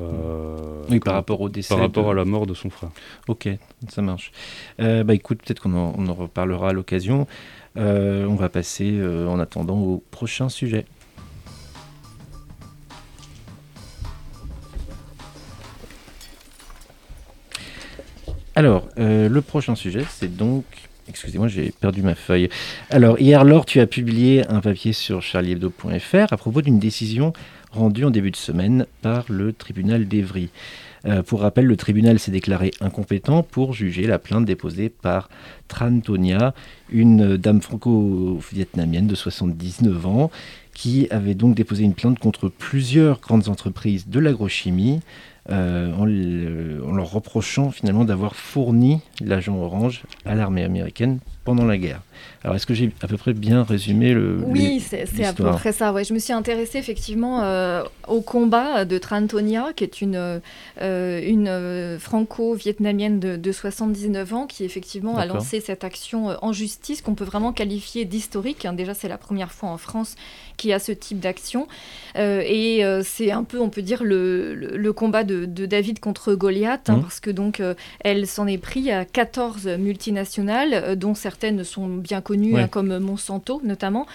euh, 0.00 0.82
Oui, 0.90 1.00
par 1.00 1.14
rapport 1.14 1.40
au 1.40 1.48
décès. 1.48 1.70
par 1.74 1.78
rapport 1.78 2.04
de- 2.06 2.10
à 2.10 2.14
la 2.14 2.24
mort 2.24 2.46
de 2.46 2.54
son 2.54 2.70
frère. 2.70 2.90
Ok, 3.28 3.48
ça 3.88 4.02
marche. 4.02 4.30
Euh, 4.80 5.02
bah 5.04 5.14
écoute, 5.14 5.38
peut-être 5.44 5.60
qu'on 5.62 5.74
en, 5.74 5.94
on 5.98 6.06
en 6.08 6.14
reparlera 6.14 6.68
à 6.70 6.72
l'occasion. 6.72 7.26
Euh, 7.76 8.24
on 8.26 8.36
va 8.36 8.48
passer 8.48 8.90
euh, 8.92 9.26
en 9.26 9.38
attendant 9.40 9.78
au 9.78 10.02
prochain 10.10 10.48
sujet. 10.48 10.86
Alors, 18.54 18.88
euh, 18.98 19.28
le 19.28 19.42
prochain 19.42 19.74
sujet, 19.74 20.04
c'est 20.08 20.34
donc... 20.34 20.64
Excusez-moi, 21.08 21.46
j'ai 21.48 21.72
perdu 21.72 22.02
ma 22.02 22.14
feuille. 22.14 22.48
Alors, 22.90 23.20
hier, 23.20 23.44
Laure, 23.44 23.64
tu 23.64 23.80
as 23.80 23.86
publié 23.86 24.46
un 24.48 24.60
papier 24.60 24.92
sur 24.92 25.22
charliehebdo.fr 25.22 26.32
à 26.32 26.36
propos 26.36 26.62
d'une 26.62 26.80
décision 26.80 27.32
rendue 27.70 28.04
en 28.04 28.10
début 28.10 28.30
de 28.30 28.36
semaine 28.36 28.86
par 29.02 29.24
le 29.28 29.52
tribunal 29.52 30.08
d'Evry. 30.08 30.50
Euh, 31.04 31.22
pour 31.22 31.42
rappel, 31.42 31.66
le 31.66 31.76
tribunal 31.76 32.18
s'est 32.18 32.32
déclaré 32.32 32.72
incompétent 32.80 33.42
pour 33.44 33.72
juger 33.72 34.06
la 34.06 34.18
plainte 34.18 34.44
déposée 34.44 34.88
par 34.88 35.28
Tran 35.68 36.00
Tonia, 36.00 36.54
une 36.90 37.36
dame 37.36 37.60
franco-vietnamienne 37.60 39.06
de 39.06 39.14
79 39.14 40.06
ans, 40.06 40.30
qui 40.74 41.06
avait 41.10 41.34
donc 41.34 41.54
déposé 41.54 41.84
une 41.84 41.94
plainte 41.94 42.18
contre 42.18 42.48
plusieurs 42.48 43.20
grandes 43.20 43.48
entreprises 43.48 44.08
de 44.08 44.18
l'agrochimie, 44.18 45.00
euh, 45.50 45.92
en, 45.94 46.04
le- 46.04 46.82
en 46.86 46.92
leur 46.92 47.10
reprochant 47.10 47.70
finalement 47.70 48.04
d'avoir 48.04 48.34
fourni 48.34 49.00
l'agent 49.20 49.56
orange 49.56 50.02
à 50.24 50.34
l'armée 50.34 50.64
américaine 50.64 51.18
pendant 51.44 51.64
la 51.64 51.78
guerre. 51.78 52.00
Alors, 52.42 52.56
est-ce 52.56 52.66
que 52.66 52.74
j'ai 52.74 52.90
à 53.02 53.06
peu 53.06 53.16
près 53.16 53.32
bien 53.32 53.62
résumé 53.62 54.12
le... 54.12 54.38
Oui, 54.46 54.80
c'est 54.80 55.24
à 55.24 55.32
peu 55.32 55.44
près 55.52 55.72
ça. 55.72 55.92
Ouais. 55.92 56.02
Je 56.02 56.12
me 56.14 56.18
suis 56.18 56.32
intéressée 56.32 56.78
effectivement 56.78 57.42
euh, 57.42 57.82
au 58.08 58.20
combat 58.20 58.84
de 58.84 58.98
Trantonia, 58.98 59.72
qui 59.76 59.84
est 59.84 60.00
une, 60.00 60.16
euh, 60.80 61.20
une 61.24 61.46
euh, 61.48 61.98
franco-vietnamienne 62.00 63.20
de, 63.20 63.36
de 63.36 63.52
79 63.52 64.32
ans, 64.34 64.46
qui 64.46 64.64
effectivement 64.64 65.16
a 65.18 65.26
lancé 65.26 65.60
cette 65.60 65.84
action 65.84 66.30
euh, 66.30 66.34
en 66.42 66.52
justice 66.52 67.00
qu'on 67.02 67.14
peut 67.14 67.24
vraiment 67.24 67.52
qualifier 67.52 68.04
d'historique. 68.04 68.64
hein. 68.64 68.72
Déjà, 68.72 68.94
c'est 68.94 69.08
la 69.08 69.18
première 69.18 69.52
fois 69.52 69.68
en 69.70 69.78
France 69.78 70.16
qu'il 70.56 70.70
y 70.70 70.72
a 70.72 70.78
ce 70.78 70.92
type 70.92 71.20
d'action. 71.20 71.66
Euh, 72.16 72.42
et 72.46 72.84
euh, 72.84 73.02
c'est 73.04 73.30
un 73.30 73.44
peu, 73.44 73.60
on 73.60 73.68
peut 73.68 73.82
dire, 73.82 74.02
le, 74.02 74.54
le- 74.54 74.76
le 74.76 74.92
combat 74.92 75.22
de, 75.24 75.44
de 75.44 75.66
David 75.66 76.00
contre 76.00 76.34
Goliath, 76.34 76.88
hein, 76.88 76.96
Mhm. 76.96 77.02
parce 77.02 77.20
que 77.20 77.30
donc 77.30 77.60
euh, 77.60 77.74
elle 78.00 78.26
s'en 78.26 78.46
est 78.46 78.56
pris 78.58 78.90
à 78.90 79.04
14 79.04 79.66
multinationales, 79.78 80.96
dont 80.96 81.14
certaines 81.14 81.62
sont 81.64 81.88
bien 81.88 82.20
connues, 82.20 82.54
Ouais. 82.54 82.62
hein, 82.62 82.68
comme 82.68 82.96
Monsanto 82.98 83.60
notamment. 83.64 84.06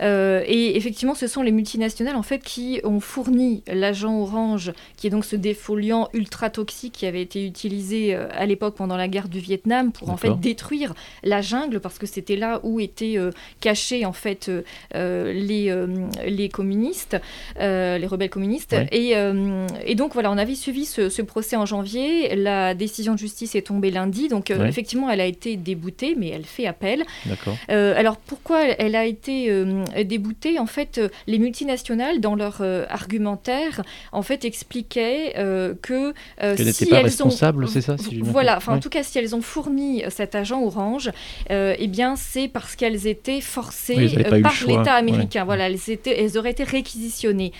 Et 0.00 0.76
effectivement, 0.76 1.14
ce 1.14 1.26
sont 1.26 1.42
les 1.42 1.52
multinationales 1.52 2.16
en 2.16 2.22
fait 2.22 2.40
qui 2.40 2.80
ont 2.84 3.00
fourni 3.00 3.62
l'agent 3.66 4.18
orange, 4.20 4.72
qui 4.96 5.06
est 5.06 5.10
donc 5.10 5.24
ce 5.24 5.36
défoliant 5.36 6.08
ultra 6.12 6.50
toxique 6.50 6.92
qui 6.92 7.06
avait 7.06 7.22
été 7.22 7.44
utilisé 7.46 8.14
à 8.14 8.44
l'époque 8.46 8.74
pendant 8.76 8.96
la 8.96 9.08
guerre 9.08 9.28
du 9.28 9.40
Vietnam 9.40 9.92
pour 9.92 10.10
en 10.10 10.16
fait 10.16 10.38
détruire 10.40 10.94
la 11.22 11.40
jungle, 11.40 11.80
parce 11.80 11.98
que 11.98 12.06
c'était 12.06 12.36
là 12.36 12.60
où 12.62 12.80
étaient 12.80 13.16
cachés 13.60 14.04
en 14.04 14.12
fait 14.12 14.50
les, 14.94 15.85
les 16.26 16.48
communistes, 16.48 17.16
euh, 17.60 17.98
les 17.98 18.06
rebelles 18.06 18.30
communistes. 18.30 18.76
Et, 18.92 19.16
euh, 19.16 19.66
et 19.84 19.94
donc 19.94 20.12
voilà, 20.14 20.30
on 20.30 20.38
avait 20.38 20.54
suivi 20.54 20.84
ce, 20.84 21.08
ce 21.08 21.22
procès 21.22 21.56
en 21.56 21.66
janvier. 21.66 22.34
La 22.36 22.74
décision 22.74 23.14
de 23.14 23.18
justice 23.18 23.54
est 23.54 23.66
tombée 23.66 23.90
lundi, 23.90 24.28
donc 24.28 24.50
euh, 24.50 24.66
effectivement, 24.66 25.10
elle 25.10 25.20
a 25.20 25.26
été 25.26 25.56
déboutée, 25.56 26.14
mais 26.16 26.28
elle 26.28 26.44
fait 26.44 26.66
appel. 26.66 27.04
D'accord. 27.26 27.56
Euh, 27.70 27.94
alors 27.96 28.16
pourquoi 28.16 28.64
elle 28.64 28.96
a 28.96 29.04
été 29.04 29.50
euh, 29.50 29.84
déboutée? 30.04 30.58
En 30.58 30.66
fait, 30.66 30.98
euh, 30.98 31.08
les 31.26 31.38
multinationales, 31.38 32.20
dans 32.20 32.34
leur 32.34 32.58
euh, 32.60 32.84
argumentaire, 32.88 33.82
en 34.12 34.22
fait, 34.22 34.44
expliquaient 34.44 35.34
euh, 35.36 35.74
que 35.82 36.14
euh, 36.42 36.56
Qu'elle 36.56 36.72
si 36.72 36.86
pas 36.86 36.98
elles 36.98 37.04
responsable, 37.04 37.64
ont, 37.64 37.66
c'est 37.66 37.80
ça, 37.80 37.96
si 37.98 38.20
Voilà, 38.20 38.56
enfin 38.56 38.74
en 38.76 38.80
tout 38.80 38.88
cas, 38.88 39.02
si 39.02 39.18
elles 39.18 39.34
ont 39.34 39.42
fourni 39.42 40.04
euh, 40.04 40.10
cet 40.10 40.34
agent 40.34 40.62
orange, 40.62 41.10
euh, 41.50 41.74
eh 41.78 41.86
bien 41.88 42.16
c'est 42.16 42.48
parce 42.48 42.76
qu'elles 42.76 43.06
étaient 43.06 43.40
forcées 43.40 43.94
Oui, 43.96 44.16
euh, 44.18 44.40
par 44.42 44.52
l'État 44.66 44.82
ouais. 44.82 44.90
américain. 44.90 45.44
Voilà, 45.44 45.68
elles, 45.76 45.92
étaient, 45.92 46.18
elles 46.20 46.36
auraient 46.38 46.50
été 46.50 46.64
réquisitionnées. 46.64 47.52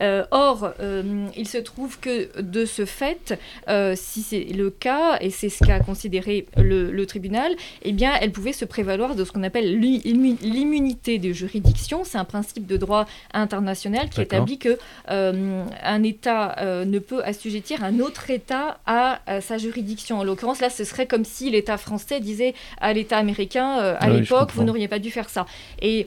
Euh, 0.00 0.24
or, 0.30 0.70
euh, 0.80 1.26
il 1.36 1.48
se 1.48 1.58
trouve 1.58 1.98
que 1.98 2.40
de 2.40 2.64
ce 2.64 2.84
fait, 2.84 3.38
euh, 3.68 3.94
si 3.96 4.22
c'est 4.22 4.44
le 4.44 4.70
cas, 4.70 5.18
et 5.20 5.30
c'est 5.30 5.48
ce 5.48 5.64
qu'a 5.64 5.80
considéré 5.80 6.46
le, 6.56 6.90
le 6.90 7.06
tribunal, 7.06 7.52
eh 7.82 7.92
bien, 7.92 8.12
elle 8.20 8.32
pouvait 8.32 8.52
se 8.52 8.64
prévaloir 8.64 9.14
de 9.14 9.24
ce 9.24 9.32
qu'on 9.32 9.42
appelle 9.42 9.78
l'immu- 9.80 10.38
l'immunité 10.42 11.18
de 11.18 11.32
juridiction. 11.32 12.04
C'est 12.04 12.18
un 12.18 12.24
principe 12.24 12.66
de 12.66 12.76
droit 12.76 13.06
international 13.32 14.08
qui 14.08 14.20
établit 14.20 14.58
que 14.58 14.78
un 15.08 16.02
État 16.02 16.56
ne 16.84 16.98
peut 16.98 17.22
assujettir 17.24 17.84
un 17.84 18.00
autre 18.00 18.30
État 18.30 18.78
à, 18.86 19.20
à 19.26 19.40
sa 19.40 19.58
juridiction. 19.58 20.18
En 20.18 20.24
l'occurrence, 20.24 20.60
là, 20.60 20.70
ce 20.70 20.84
serait 20.84 21.06
comme 21.06 21.24
si 21.24 21.50
l'État 21.50 21.76
français 21.76 22.20
disait 22.20 22.54
à 22.80 22.92
l'État 22.92 23.18
américain, 23.18 23.68
à 23.78 23.98
Ah 24.00 24.10
oui, 24.10 24.20
l'époque, 24.20 24.50
vous 24.54 24.64
n'auriez 24.64 24.88
pas 24.88 24.98
dû 24.98 25.10
faire 25.10 25.28
ça. 25.30 25.46
Et 25.80 26.06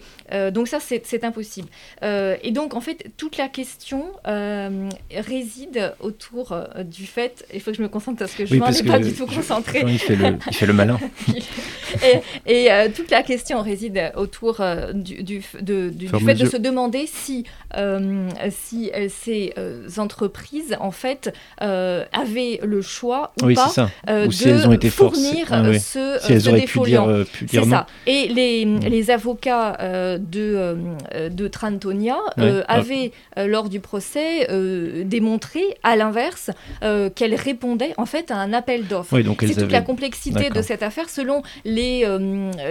donc 0.52 0.68
ça, 0.68 0.80
c'est 0.80 1.06
c'est 1.06 1.24
Euh, 2.04 2.36
et 2.44 2.52
donc, 2.52 2.76
en 2.76 2.82
fait, 2.82 3.06
toute 3.18 3.38
la 3.38 3.48
question 3.48 4.06
euh, 4.28 4.90
réside 5.16 5.94
autour 6.00 6.52
euh, 6.52 6.84
du 6.84 7.06
fait, 7.06 7.46
il 7.54 7.62
faut 7.62 7.72
que 7.72 7.78
je 7.78 7.82
me 7.82 7.88
concentre 7.90 8.20
parce 8.20 8.34
que 8.34 8.46
je 8.46 8.54
Oui, 8.54 8.60
m'en 8.60 8.70
ai 8.70 8.84
pas 8.84 9.00
du 9.00 9.14
tout 9.14 9.26
concentré. 9.26 9.84
Il, 9.88 10.00
fait 10.00 10.16
le, 10.16 10.38
il 10.48 10.54
fait 10.56 10.66
le 10.66 10.74
malin. 10.74 11.00
Et, 12.46 12.66
et, 12.66 12.70
toute 12.96 13.10
la 13.12 13.24
question 13.24 13.62
réside 13.62 14.12
autour 14.16 14.62
du, 14.94 15.24
du, 15.24 15.40
f- 15.40 15.62
de- 15.62 15.90
du- 15.90 15.96
du 16.06 16.08
Ferme 16.10 16.26
fait 16.26 16.36
de 16.36 16.46
se 16.46 16.58
demander 16.58 17.06
si, 17.08 17.46
si 18.52 18.92
ces 19.10 19.54
entreprises, 19.98 20.76
en 20.80 20.92
fait, 20.92 21.34
avaient 21.60 22.60
le 22.64 22.82
choix 22.82 23.32
ou 23.42 23.46
Oui, 23.48 23.56
pas 23.56 23.72
Ou 24.24 24.28
de 24.28 24.32
si 24.32 24.50
elles 24.50 24.68
ont 24.68 24.74
été 24.74 24.90
forcées. 24.90 25.22
fournir 25.22 25.48
Ah 25.50 25.64
oui. 25.66 25.80
ce, 25.80 26.18
Si 26.22 26.34
elles 26.34 26.42
ce 26.42 26.50
auraient 26.50 26.62
pu 26.62 26.80
dire, 26.82 27.06
défoliant. 27.08 27.24
pu 27.26 27.38
C'est 27.40 27.46
dire 27.46 27.66
non. 27.66 27.78
ça. 27.78 27.88
Et 28.06 28.28
les, 28.28 28.66
Mm. 28.66 28.80
les 28.80 29.10
avocats 29.12 29.78
de, 30.20 30.78
de 31.48 31.52
Trantonia 31.52 32.18
euh, 32.40 32.58
Ouais. 32.60 32.64
Ah. 32.68 32.76
avaient, 32.76 33.12
euh, 33.38 33.48
lors 33.48 33.70
du 33.70 33.80
procès, 33.80 34.48
euh, 34.52 35.04
démontré, 35.06 35.62
à 35.84 35.96
l'inverse, 35.96 36.50
qu'elles 37.16 37.36
répondaient 37.36 37.94
en 37.98 38.06
fait 38.06 38.32
à 38.32 38.38
un 38.38 38.54
appel 38.54 38.88
d'offres. 38.88 39.14
Oui, 39.16 39.24
C'est 39.40 39.48
toute 39.54 39.64
avaient. 39.64 39.72
la 39.72 39.82
complexité 39.82 40.50
de 40.50 40.62
cette 40.62 40.84
affaire. 40.84 41.10
Selon 41.10 41.42
les, 41.66 42.06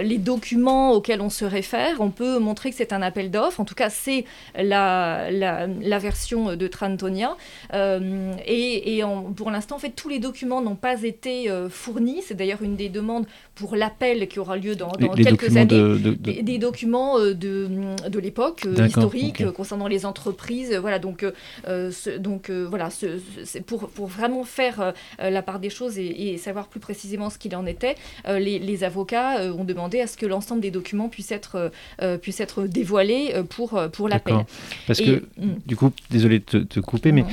les 0.03 0.17
documents 0.17 0.91
auxquels 0.91 1.21
on 1.21 1.29
se 1.29 1.45
réfère, 1.45 1.95
on 1.99 2.09
peut 2.09 2.39
montrer 2.39 2.69
que 2.71 2.75
c'est 2.75 2.93
un 2.93 3.01
appel 3.01 3.31
d'offres. 3.31 3.59
En 3.59 3.65
tout 3.65 3.75
cas, 3.75 3.89
c'est 3.89 4.25
la, 4.57 5.29
la, 5.31 5.67
la 5.67 5.99
version 5.99 6.55
de 6.55 6.67
Trantonia. 6.67 7.35
Euh, 7.73 8.33
et 8.45 8.95
et 8.97 9.03
en- 9.03 9.23
pour 9.33 9.51
l'instant, 9.51 9.75
en 9.75 9.79
fait, 9.79 9.91
tous 9.95 10.09
les 10.09 10.19
documents 10.19 10.61
n'ont 10.61 10.75
pas 10.75 11.03
été 11.03 11.49
euh, 11.49 11.69
fournis. 11.69 12.21
C'est 12.25 12.35
d'ailleurs 12.35 12.61
une 12.61 12.75
des 12.75 12.89
demandes 12.89 13.25
pour 13.55 13.75
l'appel 13.75 14.27
qui 14.27 14.39
aura 14.39 14.57
lieu 14.57 14.75
dans, 14.75 14.91
Les, 14.99 15.07
dans 15.07 15.13
les 15.13 15.23
quelques 15.23 15.55
années. 15.57 15.65
de, 15.65 15.97
de- 15.97 16.09
de- 16.09 16.13
Des, 16.13 16.41
des 16.43 16.57
documents 16.57 17.17
euh, 17.19 17.33
de, 17.33 18.19
l'époque 18.19 18.66
historique 18.85 19.49
concernant 19.51 19.87
les 19.87 20.05
entreprises 20.05 20.71
euh, 20.73 20.79
voilà 20.79 20.99
donc 20.99 21.23
euh, 21.23 21.31
euh, 21.67 21.91
ce- 21.91 22.17
donc 22.17 22.49
voilà 22.49 22.89
ce- 22.89 23.17
ce- 23.19 23.45
c'est 23.45 23.61
pour, 23.61 23.89
pour 23.89 24.07
vraiment 24.07 24.43
faire 24.43 24.93
la 25.19 25.41
part 25.41 25.59
des 25.59 25.69
choses 25.69 25.97
et, 25.97 26.05
et 26.33 26.37
savoir 26.37 26.67
plus 26.67 26.79
précisément 26.79 27.29
ce 27.29 27.37
qu'il 27.37 27.55
en 27.55 27.65
était 27.65 27.95
les, 28.27 28.59
les 28.59 28.83
avocats 28.83 29.41
ont 29.57 29.63
demandé 29.63 30.01
à 30.01 30.07
ce 30.07 30.17
que 30.17 30.25
l'ensemble 30.25 30.61
des 30.61 30.71
documents 30.71 31.09
puissent 31.09 31.31
être 31.31 31.71
puissent 32.21 32.39
être 32.39 32.63
dévoilés 32.67 33.33
pour 33.49 33.79
pour 33.93 34.09
l'appel. 34.09 34.35
Parce 34.87 34.99
Et- 34.99 35.05
que, 35.05 35.23
du 35.65 35.75
coup, 35.75 35.91
désolé 36.09 36.39
de 36.39 36.43
te, 36.43 36.57
te 36.57 36.79
couper, 36.79 37.11
mais 37.11 37.25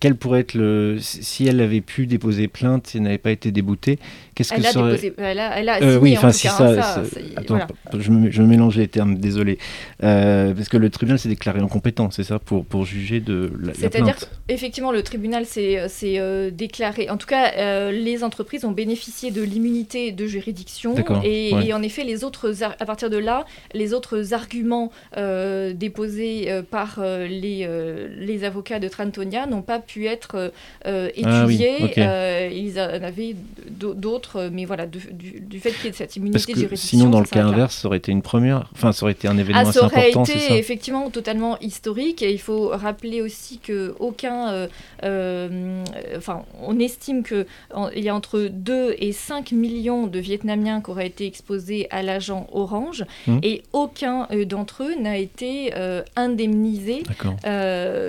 quel 0.00 0.16
pourrait 0.16 0.40
être 0.40 0.54
le. 0.54 0.96
Si 1.00 1.46
elle 1.46 1.60
avait 1.60 1.80
pu 1.80 2.06
déposer 2.06 2.48
plainte, 2.48 2.86
si 2.88 2.96
elle 2.98 3.04
n'avait 3.04 3.18
pas 3.18 3.30
été 3.30 3.50
déboutée, 3.52 3.98
qu'est-ce 4.34 4.52
que 4.54 4.62
ça 4.62 4.78
aurait- 4.80 4.92
déposé 4.92 5.14
elle 5.18 5.38
a, 5.38 5.58
elle 5.58 5.68
a 5.68 5.82
Euh, 5.82 5.98
oui, 6.00 6.14
en 6.14 6.18
enfin, 6.18 6.32
si 6.32 6.46
cas, 6.48 6.52
ça. 6.54 6.68
hein, 6.68 6.82
ça, 6.82 7.02
c'est- 7.04 7.20
c'est- 7.20 7.38
Attends, 7.38 7.54
voilà. 7.56 7.66
je, 7.98 8.10
me, 8.10 8.30
je 8.30 8.42
mélange 8.42 8.76
les 8.76 8.88
termes, 8.88 9.16
désolé. 9.16 9.58
Euh, 10.02 10.52
parce 10.56 10.68
que 10.68 10.76
le 10.76 10.90
tribunal 10.90 11.18
s'est 11.18 11.28
déclaré 11.28 11.60
incompétent, 11.60 12.10
c'est 12.10 12.24
ça, 12.24 12.38
pour, 12.38 12.64
pour 12.64 12.84
juger 12.84 13.20
de 13.20 13.50
la, 13.62 13.74
C'est-à-dire. 13.74 14.16
Effectivement, 14.48 14.92
le 14.92 15.02
tribunal 15.02 15.44
s'est 15.46 15.88
s'est, 15.88 16.18
euh, 16.18 16.50
déclaré. 16.50 17.08
En 17.10 17.16
tout 17.16 17.26
cas, 17.26 17.52
euh, 17.56 17.90
les 17.92 18.24
entreprises 18.24 18.64
ont 18.64 18.70
bénéficié 18.72 19.30
de 19.30 19.42
l'immunité 19.42 20.12
de 20.12 20.26
juridiction. 20.26 20.94
Et, 21.24 21.52
ouais. 21.54 21.66
et 21.66 21.72
en 21.72 21.82
effet, 21.82 22.04
les 22.04 22.24
autres, 22.24 22.52
à 22.62 22.84
partir 22.86 23.10
de 23.10 23.16
là, 23.18 23.44
les 23.74 23.92
autres 23.92 24.32
arguments 24.34 24.90
euh, 25.16 25.72
déposés 25.72 26.50
euh, 26.50 26.62
par 26.62 26.96
euh, 26.98 27.26
les, 27.26 27.64
euh, 27.68 28.08
les 28.18 28.44
avocats 28.44 28.78
de 28.78 28.88
Trantonia 28.88 29.46
n'ont 29.46 29.62
pas 29.62 29.78
pu 29.78 30.06
être 30.06 30.52
euh, 30.86 31.10
Ah 31.24 31.44
oui, 31.46 31.54
étudiés. 31.62 31.92
Euh, 32.06 32.48
ils 32.52 32.78
en 32.80 33.02
avaient 33.02 33.34
d'au- 33.70 33.94
d'autres, 33.94 34.48
mais 34.52 34.64
voilà, 34.64 34.86
de- 34.86 34.98
du, 35.12 35.40
du 35.40 35.60
fait 35.60 35.70
qu'il 35.72 35.86
y 35.86 35.88
ait 35.88 35.92
cette 35.92 36.16
immunité 36.16 36.38
Parce 36.38 36.46
de 36.46 36.54
juridiction. 36.60 36.98
sinon, 36.98 37.10
dans 37.10 37.20
le 37.20 37.26
cas 37.26 37.44
inverse, 37.44 37.74
ça 37.76 37.88
aurait 37.88 37.98
été 37.98 38.12
une 38.12 38.22
première. 38.22 38.68
Enfin, 38.74 38.92
ça 38.92 39.04
aurait 39.04 39.12
été 39.12 39.28
un 39.28 39.36
événement 39.38 39.62
Ah, 39.64 39.68
assez 39.68 39.78
ça 39.78 39.84
aurait 39.86 40.08
important, 40.10 40.24
c'est 40.24 40.38
ça 40.48 40.56
effectivement 40.56 41.10
totalement 41.10 41.58
historique 41.60 42.22
et 42.22 42.32
il 42.32 42.40
faut 42.40 42.68
rappeler 42.68 43.20
aussi 43.22 43.58
que 43.58 43.94
aucun, 43.98 44.50
euh, 44.52 44.66
euh, 45.04 45.84
enfin, 46.16 46.44
on 46.62 46.78
estime 46.78 47.22
que 47.22 47.46
en- 47.72 47.88
il 47.90 48.04
y 48.04 48.08
a 48.08 48.14
entre 48.14 48.48
2 48.50 48.94
et 48.98 49.12
5 49.12 49.52
millions 49.52 50.06
de 50.06 50.18
Vietnamiens 50.18 50.80
qui 50.80 50.90
auraient 50.90 51.06
été 51.06 51.26
exposés 51.26 51.86
à 51.90 52.02
l'agent 52.02 52.46
Orange 52.52 53.04
Mhm. 53.26 53.40
et 53.42 53.62
aucun 53.72 54.26
euh, 54.30 54.44
d'entre 54.44 54.82
eux 54.84 54.94
n'a 55.00 55.16
été 55.18 55.72
indemnisé 56.16 57.02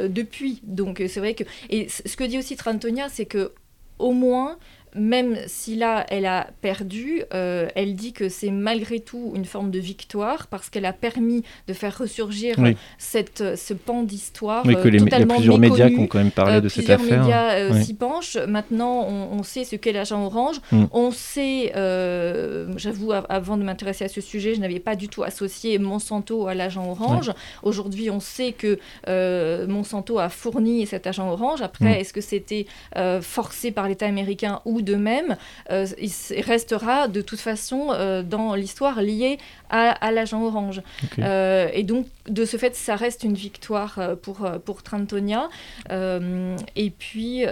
depuis. 0.09 0.61
Donc 0.63 1.01
c'est 1.07 1.19
vrai 1.19 1.33
que 1.33 1.43
et 1.69 1.87
ce 1.89 2.15
que 2.15 2.23
dit 2.23 2.37
aussi 2.37 2.55
Trantonia, 2.55 3.07
c'est 3.09 3.25
que 3.25 3.51
au 3.99 4.11
moins 4.11 4.57
même 4.97 5.37
si 5.47 5.75
là 5.75 6.05
elle 6.09 6.25
a 6.25 6.47
perdu, 6.61 7.23
euh, 7.33 7.67
elle 7.75 7.95
dit 7.95 8.13
que 8.13 8.29
c'est 8.29 8.51
malgré 8.51 8.99
tout 8.99 9.31
une 9.35 9.45
forme 9.45 9.71
de 9.71 9.79
victoire 9.79 10.47
parce 10.47 10.69
qu'elle 10.69 10.85
a 10.85 10.93
permis 10.93 11.43
de 11.67 11.73
faire 11.73 11.97
ressurgir 11.97 12.55
Oui. 12.57 12.75
cette, 12.97 13.55
ce 13.55 13.73
pan 13.73 14.03
d'histoire 14.03 14.65
Oui, 14.65 14.75
euh, 14.75 14.83
que 14.83 14.87
les, 14.87 14.99
il 14.99 15.09
y 15.09 15.13
a 15.13 15.25
plusieurs 15.25 15.57
médias 15.59 15.89
qui 15.89 15.97
ont 15.99 16.07
quand 16.07 16.17
même 16.19 16.31
parlé 16.31 16.55
Euh, 16.57 16.61
de 16.61 16.69
cette 16.69 16.85
plusieurs 16.85 17.01
affaire. 17.01 17.19
médias 17.21 17.51
euh, 17.59 17.81
s'y 17.81 17.93
penchent. 17.93 18.37
Maintenant, 18.47 19.05
on, 19.07 19.37
on 19.39 19.43
sait 19.43 19.63
ce 19.63 19.75
qu'est 19.75 19.91
l'agent 19.91 20.25
orange. 20.25 20.57
Mm. 20.71 20.85
On 20.91 21.11
sait, 21.11 21.71
euh, 21.75 22.71
j'avoue, 22.77 23.11
av- 23.11 23.25
avant 23.29 23.57
de 23.57 23.63
m'intéresser 23.63 24.05
à 24.05 24.09
ce 24.09 24.21
sujet, 24.21 24.55
je 24.55 24.59
n'avais 24.61 24.79
pas 24.79 24.95
du 24.95 25.07
tout 25.07 25.23
associé 25.23 25.77
Monsanto 25.79 26.47
à 26.47 26.53
l'agent 26.55 26.89
orange. 26.89 27.31
Aujourd'hui, 27.63 28.09
on 28.09 28.19
sait 28.19 28.51
que 28.53 28.79
euh, 29.07 29.67
Monsanto 29.67 30.19
a 30.19 30.29
fourni 30.29 30.85
cet 30.85 31.07
agent 31.07 31.29
orange. 31.29 31.61
Après, 31.61 31.85
Mm. 31.85 31.99
est-ce 32.01 32.13
que 32.13 32.21
c'était 32.21 32.65
euh, 32.95 33.21
forcé 33.21 33.71
par 33.71 33.87
l'État 33.87 34.07
américain 34.07 34.61
ou 34.65 34.81
de 34.87 34.95
même 34.95 35.35
Euh, 35.71 35.85
Il 36.01 36.41
restera 36.41 37.07
de 37.07 37.21
toute 37.21 37.39
façon 37.39 37.89
euh, 37.91 38.23
dans 38.23 38.55
l'histoire 38.55 39.01
lié 39.01 39.37
à, 39.69 39.89
à 39.91 40.11
l'agent 40.11 40.41
orange. 40.43 40.81
Euh, 41.19 41.67
et 41.73 41.83
donc, 41.83 42.05
de 42.29 42.45
ce 42.45 42.57
fait, 42.57 42.75
ça 42.75 42.95
reste 42.95 43.23
une 43.23 43.33
victoire 43.35 43.99
pour, 44.23 44.37
pour 44.65 44.81
Trantonia. 44.83 45.49
Euh, 45.91 46.55
et 46.75 46.89
puis, 46.89 47.43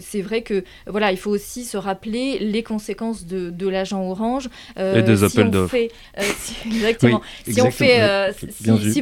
c'est 0.00 0.22
vrai 0.22 0.42
que 0.42 0.64
voilà, 0.86 1.10
il 1.12 1.18
faut 1.18 1.30
aussi 1.30 1.64
se 1.64 1.76
rappeler 1.76 2.38
les 2.38 2.62
conséquences 2.62 3.24
de, 3.26 3.50
de 3.50 3.68
l'agent 3.68 4.02
orange. 4.02 4.48
Et 4.78 5.02
des 5.02 5.16
si 5.16 5.24
appels 5.24 5.50
d'offres. 5.50 5.76
si- 6.38 6.54
exactement. 6.66 7.22
Oui, 7.46 7.52
si 7.54 7.60
on 7.62 7.70
fait, 7.70 8.30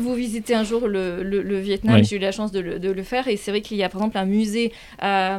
vous 0.00 0.14
visitez 0.14 0.54
un 0.54 0.64
jour 0.64 0.86
le, 0.88 1.22
le- 1.22 1.42
le 1.42 1.58
Vietnam, 1.58 1.96
Oui. 1.96 2.04
j'ai 2.04 2.16
eu 2.16 2.18
la 2.20 2.32
chance 2.32 2.52
de 2.52 2.60
le, 2.60 2.78
de 2.78 2.90
le 2.90 3.02
faire, 3.02 3.26
et 3.28 3.36
c'est 3.36 3.50
vrai 3.50 3.60
qu'il 3.60 3.76
y 3.76 3.82
a 3.82 3.88
par 3.88 4.00
exemple 4.02 4.18
un 4.18 4.24
musée 4.26 4.72
à, 4.98 5.38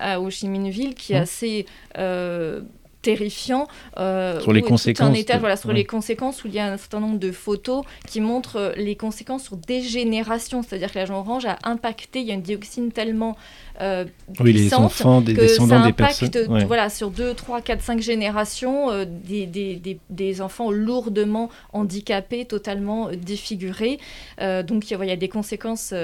à 0.00 0.20
Ho 0.20 0.30
Chi 0.30 0.46
Minh 0.48 0.68
Ville 0.70 0.94
qui 0.98 1.12
est 1.14 1.16
Mhm. 1.16 1.22
assez 1.22 1.66
euh, 1.96 2.60
terrifiant. 3.00 3.68
euh, 3.96 4.40
Sur 4.40 4.52
les 4.52 4.60
un 4.60 4.64
conséquences 4.66 5.24
de- 5.24 5.38
voilà, 5.38 5.56
sur 5.56 5.68
ouais. 5.68 5.74
les 5.76 5.84
conséquences, 5.84 6.42
où 6.44 6.48
il 6.48 6.54
y 6.54 6.58
a 6.58 6.66
un 6.72 6.76
certain 6.76 6.98
nombre 7.00 7.18
de 7.18 7.30
photos 7.30 7.84
qui 8.08 8.20
montrent 8.20 8.56
euh, 8.56 8.72
les 8.76 8.96
conséquences 8.96 9.44
sur 9.44 9.56
des 9.56 9.80
générations. 9.82 10.62
C'est-à-dire 10.64 10.90
que 10.92 10.98
l'agent 10.98 11.18
orange 11.18 11.46
a 11.46 11.58
impacté, 11.62 12.20
il 12.20 12.26
y 12.26 12.32
a 12.32 12.34
une 12.34 12.42
dioxine 12.42 12.90
tellement 12.90 13.36
euh, 13.80 14.04
Oui, 14.40 14.52
les 14.52 14.74
enfants, 14.74 15.20
des 15.20 15.34
que 15.34 15.40
descendants 15.42 15.80
ça 15.82 15.86
des 15.86 15.92
personnes. 15.92 16.30
ouais. 16.48 16.64
voilà, 16.64 16.90
sur 16.90 17.10
2, 17.10 17.34
3, 17.34 17.60
4, 17.60 17.80
5 17.82 18.00
générations 18.00 18.90
euh, 18.90 19.04
des, 19.06 19.46
des, 19.46 19.76
des, 19.76 19.98
des 20.10 20.40
enfants 20.40 20.70
lourdement 20.70 21.48
handicapés, 21.72 22.44
totalement 22.44 23.08
euh, 23.08 23.12
défigurés. 23.16 23.98
Euh, 24.40 24.62
donc 24.62 24.90
il 24.90 24.98
y, 24.98 25.00
a- 25.00 25.14
y 25.14 25.16
des 25.16 25.28
conséquences 25.28 25.94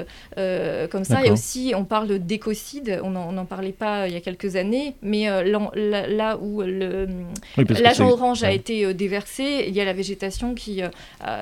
comme 0.91 1.03
ça. 1.03 1.25
Et 1.25 1.31
aussi, 1.31 1.73
on 1.75 1.85
parle 1.85 2.19
d'écocide, 2.19 2.99
on 3.03 3.09
n'en 3.11 3.45
parlait 3.45 3.71
pas 3.71 4.07
il 4.07 4.13
y 4.13 4.17
a 4.17 4.21
quelques 4.21 4.55
années, 4.55 4.95
mais 5.01 5.25
là, 5.27 6.07
là 6.07 6.37
où 6.41 6.61
Oui, 6.61 7.65
l'agent 7.81 8.09
orange 8.09 8.43
a 8.43 8.51
été 8.51 8.93
déversé, 8.93 9.65
il 9.67 9.73
y 9.73 9.81
a 9.81 9.85
la 9.85 9.93
végétation 9.93 10.53
qui... 10.55 10.81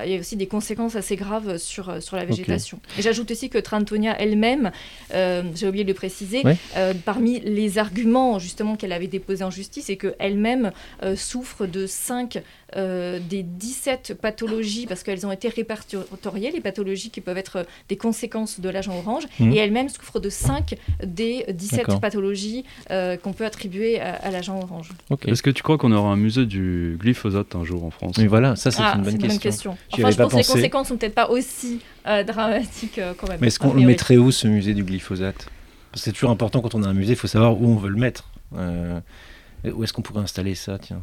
il 0.04 0.10
y 0.10 0.16
a 0.16 0.18
aussi 0.18 0.36
des 0.36 0.46
conséquences 0.46 0.96
assez 0.96 1.16
graves 1.16 1.58
sur, 1.58 2.02
sur 2.02 2.16
la 2.16 2.24
végétation. 2.24 2.78
Et 2.98 3.02
j'ajoute 3.02 3.30
aussi 3.30 3.48
que 3.50 3.58
Trantonia 3.58 4.14
elle-même, 4.18 4.70
j'ai 5.12 5.68
oublié 5.68 5.84
de 5.84 5.88
le 5.88 5.94
préciser, 5.94 6.23
Ouais. 6.44 6.56
euh, 6.76 6.92
parmi 7.04 7.40
les 7.40 7.78
arguments 7.78 8.38
justement 8.38 8.76
qu'elle 8.76 8.92
avait 8.92 9.06
déposés 9.06 9.44
en 9.44 9.50
justice, 9.50 9.84
c'est 9.86 9.96
qu'elle-même 9.96 10.72
euh, 11.02 11.16
souffre 11.16 11.66
de 11.66 11.86
5 11.86 12.42
des 12.76 13.44
17 13.44 14.14
pathologies, 14.20 14.86
parce 14.88 15.04
qu'elles 15.04 15.24
ont 15.24 15.30
été 15.30 15.48
répertoriées, 15.48 16.50
les 16.50 16.60
pathologies 16.60 17.10
qui 17.10 17.20
peuvent 17.20 17.38
être 17.38 17.66
des 17.88 17.96
conséquences 17.96 18.58
de 18.58 18.68
l'agent 18.68 18.96
orange, 18.98 19.24
Mhm. 19.38 19.52
et 19.52 19.56
elle-même 19.58 19.88
souffre 19.88 20.18
de 20.18 20.28
5 20.28 20.74
des 21.04 21.44
17 21.52 21.78
D'accord. 21.86 22.00
pathologies 22.00 22.64
euh, 22.90 23.16
qu'on 23.16 23.32
peut 23.32 23.44
attribuer 23.46 24.00
à, 24.00 24.14
à 24.14 24.30
l'agent 24.32 24.58
orange. 24.60 24.88
Est-ce 25.26 25.42
que 25.42 25.50
tu 25.50 25.62
crois 25.62 25.78
qu'on 25.78 25.92
aura 25.92 26.08
un 26.10 26.16
musée 26.16 26.46
du 26.46 26.96
glyphosate 26.98 27.54
un 27.54 27.62
jour 27.64 27.84
en 27.84 27.90
France? 27.90 28.18
Mais 28.18 28.26
voilà, 28.26 28.56
ça 28.56 28.72
c'est 28.72 28.82
Ah, 28.82 28.94
une 28.96 29.02
bonne 29.04 29.30
c'est 29.30 29.38
question. 29.38 29.76
J'y 29.94 30.02
Enfin, 30.02 30.10
je 30.10 30.16
pas 30.16 30.22
pense 30.24 30.32
que 30.32 30.38
les 30.38 30.44
conséquences 30.44 30.88
sont 30.88 30.96
peut-être 30.96 31.14
pas 31.14 31.30
aussi 31.30 31.78
euh, 32.08 32.24
dramatiques 32.24 32.98
euh, 32.98 33.12
quand 33.16 33.28
même. 33.28 33.38
Mais 33.40 33.46
est-ce 33.46 33.60
qu'on 33.60 33.74
le 33.74 33.82
mettrait 33.82 34.16
où 34.16 34.32
ce 34.32 34.48
musée 34.48 34.74
du 34.74 34.82
glyphosate? 34.82 35.46
C'est 35.94 36.12
toujours 36.12 36.30
important 36.30 36.60
quand 36.60 36.74
on 36.74 36.82
a 36.82 36.88
un 36.88 36.94
musée, 36.94 37.12
il 37.12 37.18
faut 37.18 37.26
savoir 37.28 37.60
où 37.60 37.66
on 37.66 37.76
veut 37.76 37.90
le 37.90 37.98
mettre. 37.98 38.30
Euh, 38.56 39.00
où 39.64 39.82
est-ce 39.84 39.92
qu'on 39.92 40.02
pourrait 40.02 40.22
installer 40.22 40.54
ça, 40.54 40.78
tiens 40.78 41.02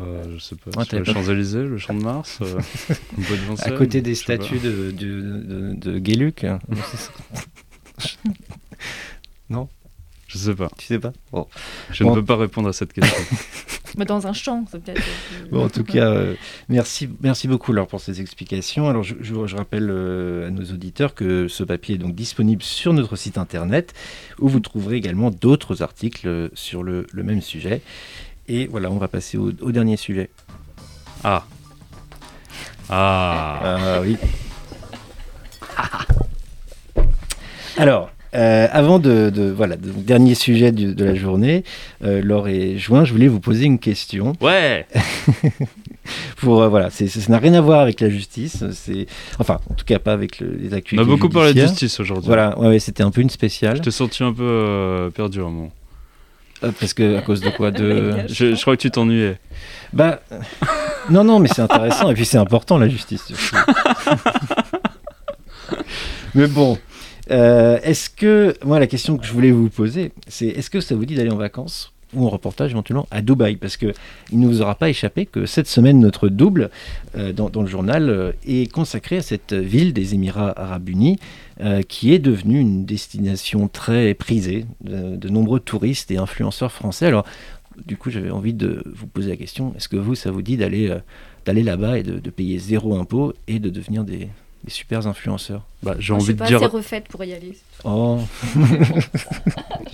Euh, 0.00 0.24
je 0.34 0.38
sais 0.38 0.56
pas, 0.56 0.70
Ah, 0.76 0.84
sur 0.84 0.98
les 0.98 1.04
Champs-Élysées, 1.04 1.64
le 1.64 1.78
Champ 1.78 1.94
de 1.94 2.02
Mars, 2.02 2.38
euh, 2.42 2.60
À 3.60 3.70
côté 3.72 4.02
des 4.02 4.14
statues 4.14 4.58
de, 4.58 4.90
de, 4.90 5.74
de, 5.74 6.46
hein. 6.46 6.58
Je 10.32 10.38
sais 10.38 10.54
pas. 10.54 10.70
Tu 10.78 10.86
sais 10.86 11.00
pas 11.00 11.12
bon. 11.32 11.48
Je 11.90 12.04
Bon. 12.04 12.10
ne 12.10 12.14
peux 12.20 12.24
pas 12.24 12.36
répondre 12.36 12.68
à 12.68 12.72
cette 12.72 12.92
question. 12.92 13.18
Mais 13.98 14.04
dans 14.04 14.28
un 14.28 14.32
champ, 14.32 14.64
c'est 14.70 14.80
peut-être. 14.80 15.00
euh, 15.00 15.46
Bon, 15.50 15.64
en 15.64 15.68
tout 15.68 15.82
cas, 15.82 16.08
euh, 16.08 16.34
merci, 16.68 17.08
merci 17.20 17.48
beaucoup 17.48 17.72
Laure 17.72 17.88
pour 17.88 18.00
ces 18.00 18.20
explications. 18.20 18.88
Alors, 18.88 19.02
je, 19.02 19.16
je- 19.20 19.46
je 19.48 19.56
rappelle 19.56 19.88
euh, 19.90 20.46
à 20.46 20.50
nos 20.50 20.62
auditeurs 20.62 21.16
que 21.16 21.48
ce 21.48 21.64
papier 21.64 21.96
est 21.96 21.98
donc 21.98 22.14
disponible 22.14 22.62
sur 22.62 22.92
notre 22.92 23.16
site 23.16 23.38
internet, 23.38 23.92
où 24.38 24.48
vous 24.48 24.60
trouverez 24.60 24.94
également 24.94 25.32
d'autres 25.32 25.82
articles 25.82 26.48
sur 26.54 26.84
le, 26.84 27.08
le 27.12 27.22
même 27.24 27.40
sujet. 27.40 27.82
Et 28.46 28.68
voilà, 28.68 28.88
on 28.92 28.98
va 28.98 29.08
passer 29.08 29.36
au, 29.36 29.50
au 29.60 29.72
dernier 29.72 29.96
sujet. 29.96 30.30
Ah. 31.24 31.44
Ah. 32.88 33.96
Ah 33.96 34.00
oui. 34.02 34.16
Alors, 37.76 38.10
euh, 38.34 38.66
avant 38.70 38.98
de, 38.98 39.30
de- 39.30 39.50
voilà, 39.50 39.76
dernier 39.76 40.34
sujet 40.34 40.72
du- 40.72 40.94
de 40.94 41.04
la 41.04 41.14
journée, 41.14 41.64
euh, 42.04 42.22
Laure 42.22 42.48
et 42.48 42.78
Juin, 42.78 43.04
je 43.04 43.12
voulais 43.12 43.28
vous 43.28 43.40
poser 43.40 43.64
une 43.64 43.78
question. 43.78 44.34
Ouais. 44.40 44.86
Pour 46.38 46.62
euh, 46.62 46.68
voilà, 46.68 46.90
c'est- 46.90 47.08
c'est- 47.08 47.20
ça 47.20 47.30
n'a 47.32 47.38
rien 47.38 47.54
à 47.54 47.60
voir 47.60 47.80
avec 47.80 48.00
la 48.00 48.08
justice. 48.08 48.64
C'est 48.72 49.06
enfin, 49.38 49.58
en 49.70 49.74
tout 49.74 49.84
cas 49.84 49.98
pas 49.98 50.12
avec 50.12 50.40
le- 50.40 50.56
les 50.58 50.72
On 50.72 50.76
actualités. 50.76 51.10
a 51.10 51.14
beaucoup 51.16 51.28
parlé 51.28 51.54
de 51.54 51.60
justice 51.60 52.00
aujourd'hui. 52.00 52.26
Voilà, 52.26 52.58
ouais, 52.58 52.68
ouais, 52.68 52.78
c'était 52.78 53.02
un 53.02 53.10
peu 53.10 53.20
une 53.20 53.30
spéciale. 53.30 53.76
Je 53.76 53.82
t'ai 53.82 53.90
senti 53.90 54.22
un 54.22 54.32
peu 54.32 54.42
euh, 54.44 55.10
perdu 55.10 55.40
à 55.40 55.42
un 55.42 55.50
moment. 55.50 55.72
Parce 56.78 56.92
que 56.92 57.16
à 57.16 57.22
cause 57.22 57.40
de 57.40 57.48
quoi 57.50 57.70
de 57.70 58.12
Je, 58.28 58.54
je 58.54 58.60
crois 58.60 58.76
que 58.76 58.82
tu 58.82 58.90
t'ennuyais. 58.90 59.38
bah 59.94 60.20
non 61.08 61.24
non 61.24 61.38
mais 61.40 61.48
c'est 61.48 61.62
intéressant 61.62 62.10
et 62.10 62.14
puis 62.14 62.26
c'est 62.26 62.36
important 62.36 62.76
la 62.78 62.88
justice. 62.88 63.32
mais 66.34 66.46
bon, 66.46 66.78
euh, 67.30 67.78
est-ce 67.82 68.10
que 68.10 68.54
moi 68.64 68.78
la 68.78 68.86
question 68.86 69.16
que 69.16 69.24
je 69.26 69.32
voulais 69.32 69.52
vous 69.52 69.68
poser, 69.68 70.12
c'est 70.26 70.46
est-ce 70.46 70.70
que 70.70 70.80
ça 70.80 70.94
vous 70.94 71.04
dit 71.04 71.14
d'aller 71.14 71.30
en 71.30 71.36
vacances 71.36 71.92
ou 72.12 72.26
en 72.26 72.28
reportage 72.28 72.72
éventuellement 72.72 73.06
à 73.12 73.22
Dubaï? 73.22 73.56
Parce 73.56 73.76
que 73.76 73.92
il 74.32 74.40
ne 74.40 74.48
vous 74.48 74.62
aura 74.62 74.74
pas 74.74 74.88
échappé 74.88 75.26
que 75.26 75.46
cette 75.46 75.68
semaine 75.68 76.00
notre 76.00 76.28
double 76.28 76.70
euh, 77.16 77.32
dans, 77.32 77.62
le 77.62 77.68
journal 77.68 78.10
euh, 78.10 78.32
est 78.44 78.70
consacré 78.72 79.18
à 79.18 79.22
cette 79.22 79.52
ville 79.52 79.92
des 79.92 80.14
Émirats 80.14 80.52
Arabes 80.60 80.88
Unis 80.88 81.18
qui 81.88 82.14
est 82.14 82.18
devenue 82.18 82.58
une 82.58 82.86
destination 82.86 83.68
très 83.68 84.14
prisée 84.14 84.64
de, 84.82 85.28
nombreux 85.28 85.60
touristes 85.60 86.10
et 86.10 86.16
influenceurs 86.16 86.72
français. 86.72 87.04
Alors 87.04 87.26
du 87.84 87.98
coup 87.98 88.08
j'avais 88.08 88.30
envie 88.30 88.54
de 88.54 88.82
vous 88.94 89.06
poser 89.06 89.28
la 89.28 89.36
question 89.36 89.74
est-ce 89.76 89.90
que 89.90 89.98
vous 89.98 90.14
ça 90.14 90.30
vous 90.30 90.40
dit 90.40 90.56
d'aller 90.56 90.88
là-bas 91.46 91.98
et 91.98 92.02
de 92.02 92.30
payer 92.30 92.58
zéro 92.58 92.98
impôt 92.98 93.34
et 93.46 93.58
de 93.58 93.68
devenir 93.68 94.04
des, 94.04 94.28
des 94.64 94.70
super 94.70 95.06
influenceurs 95.06 95.62
Bah, 95.82 95.94
j'ai 95.98 96.06
je 96.08 96.12
envie 96.12 96.34
de 96.34 96.38
pas 96.38 96.46
dire. 96.46 96.60
refaite 96.70 97.08
pour 97.08 97.24
y 97.24 97.32
aller. 97.32 97.56
Oh 97.84 98.18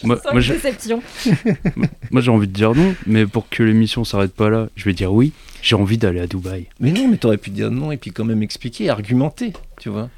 Moi, 0.03 0.19
Sans 0.23 0.33
moi, 0.33 0.41
j'ai- 0.41 0.55
déception. 0.55 1.03
moi, 2.11 2.21
j'ai 2.21 2.31
envie 2.31 2.47
de 2.49 2.53
dire 2.53 2.75
non, 2.75 2.95
mais 3.07 3.27
pour 3.27 3.49
que 3.49 3.63
l'émission 3.63 4.05
s'arrête 4.05 4.35
pas 4.35 4.51
là, 4.51 4.69
je 4.77 4.85
vais 4.85 4.93
dire 4.93 5.13
oui. 5.13 5.33
J'ai 5.63 5.77
envie 5.77 5.99
d'aller 5.99 6.21
à 6.21 6.27
Dubaï. 6.27 6.67
Mais 6.81 6.93
non, 6.93 7.09
mais 7.09 7.17
t'aurais 7.17 7.39
pu 7.39 7.51
dire 7.51 7.71
non 7.71 7.91
et 7.93 7.97
puis 7.97 8.11
quand 8.13 8.25
même 8.25 8.43
expliquer, 8.43 8.91
argumenter, 8.91 9.53
tu 9.81 9.89
vois. 9.89 10.09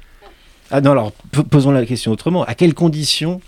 Ah 0.71 0.81
non, 0.81 0.91
alors 0.91 1.11
posons 1.49 1.71
la 1.71 1.85
question 1.85 2.11
autrement. 2.11 2.43
À 2.43 2.53
quelles 2.53 2.75
conditions 2.75 3.41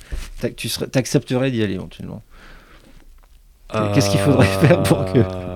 tu 0.58 0.70
serais- 0.70 0.88
t'accepterais 0.88 1.52
d'y 1.52 1.62
aller 1.64 1.74
éventuellement? 1.76 2.24
Qu'est-ce 3.94 4.10
qu'il 4.10 4.20
faudrait 4.20 4.46
faire 4.60 4.84
pour 4.84 5.06
que- 5.06 5.20
Euh, 5.20 5.51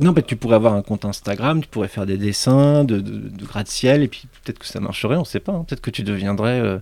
Non, 0.00 0.12
bah, 0.12 0.22
tu 0.22 0.36
pourrais 0.36 0.56
avoir 0.56 0.74
un 0.74 0.82
compte 0.82 1.04
Instagram, 1.04 1.60
tu 1.60 1.68
pourrais 1.68 1.88
faire 1.88 2.06
des 2.06 2.16
dessins 2.16 2.84
de, 2.84 3.00
de, 3.00 3.28
de 3.28 3.44
gratte-ciel 3.44 4.02
et 4.02 4.08
puis 4.08 4.22
peut-être 4.44 4.58
que 4.58 4.66
ça 4.66 4.80
marcherait, 4.80 5.16
on 5.16 5.24
sait 5.24 5.40
pas. 5.40 5.52
hein. 5.52 5.64
Peut-être 5.68 5.82
que 5.82 5.90
tu 5.90 6.02
deviendrais. 6.02 6.58
euh, 6.60 6.78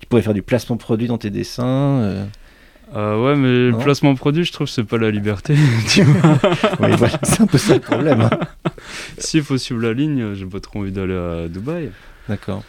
tu 0.00 0.06
pourrais 0.06 0.22
faire 0.22 0.34
du 0.34 0.42
placement 0.42 0.76
produit 0.76 1.06
dans 1.06 1.18
tes 1.18 1.30
dessins. 1.30 1.64
euh. 2.02 2.24
Euh, 2.94 3.24
ouais, 3.24 3.36
mais 3.36 3.70
Non. 3.70 3.78
le 3.78 3.82
placement 3.84 4.14
produit, 4.14 4.44
je 4.44 4.52
trouve 4.52 4.66
que 4.66 4.72
c'est 4.72 4.84
pas 4.84 4.98
la 4.98 5.10
liberté. 5.10 5.54
tu 5.88 6.02
vois. 6.04 6.38
Oui, 6.80 6.90
voilà, 6.98 7.18
c'est 7.22 7.40
un 7.40 7.46
peu 7.46 7.56
ça 7.56 7.74
le 7.74 7.80
problème. 7.80 8.20
hein. 8.20 8.30
S'il 9.18 9.42
faut 9.42 9.56
suivre 9.56 9.80
la 9.80 9.94
ligne, 9.94 10.34
j'ai 10.34 10.44
pas 10.44 10.60
trop 10.60 10.80
envie 10.80 10.92
d'aller 10.92 11.14
à 11.16 11.48
Dubaï. 11.48 11.90
D'accord. 12.28 12.62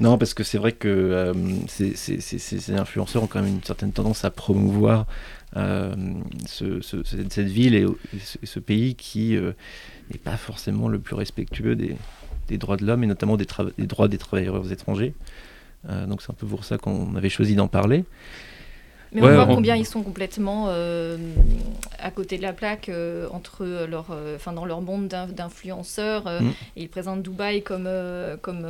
Non, 0.00 0.16
parce 0.18 0.34
que 0.34 0.42
c'est 0.44 0.58
vrai 0.58 0.72
que 0.72 0.88
euh, 0.88 1.32
ces, 1.68 1.94
ces- 1.94 2.20
ces- 2.20 2.38
ces- 2.38 2.58
ces 2.60 2.74
influenceurs 2.74 3.22
ont 3.22 3.26
quand 3.26 3.40
même 3.42 3.52
une 3.54 3.62
certaine 3.62 3.92
tendance 3.92 4.24
à 4.24 4.30
promouvoir 4.30 5.06
euh, 5.56 5.94
ce- 6.46 6.80
ce- 6.80 7.02
cette, 7.04 7.38
ville 7.40 7.74
et, 7.74 7.86
ce, 8.44 8.58
pays 8.58 8.94
qui 8.94 9.36
euh, 9.36 9.52
n'est 10.10 10.18
pas 10.18 10.36
forcément 10.36 10.88
le 10.88 10.98
plus 10.98 11.14
respectueux 11.14 11.74
des, 11.76 11.96
droits 12.58 12.76
de 12.76 12.84
l'homme 12.84 13.04
et 13.04 13.06
notamment 13.06 13.36
des, 13.36 13.46
des 13.78 13.86
droits 13.86 14.08
des 14.08 14.18
travailleurs 14.18 14.70
étrangers. 14.70 15.14
Euh, 15.88 16.06
donc 16.06 16.22
c'est 16.22 16.30
un 16.30 16.34
peu 16.34 16.46
pour 16.46 16.64
ça 16.64 16.76
qu'on 16.76 17.14
avait 17.16 17.28
choisi 17.30 17.54
d'en 17.54 17.68
parler. 17.68 18.04
Mais 19.12 19.22
Ouais, 19.22 19.28
on 19.30 19.34
voit 19.34 19.46
on- 19.48 19.54
combien 19.54 19.74
ils 19.76 19.86
sont 19.86 20.02
complètement 20.02 20.66
euh, 20.68 21.16
à 21.98 22.10
côté 22.10 22.36
de 22.36 22.42
la 22.42 22.52
plaque 22.52 22.88
euh, 22.88 23.26
entre 23.32 23.64
leur, 23.88 24.06
euh, 24.10 24.36
dans 24.54 24.64
leur 24.64 24.80
monde 24.82 25.08
d'in- 25.08 25.26
d'influenceurs. 25.26 26.26
euh, 26.26 26.40
Mm. 26.40 26.48
et 26.76 26.82
ils 26.82 26.88
présentent 26.88 27.22
Dubaï 27.22 27.62
comme, 27.62 27.88
comme 28.42 28.66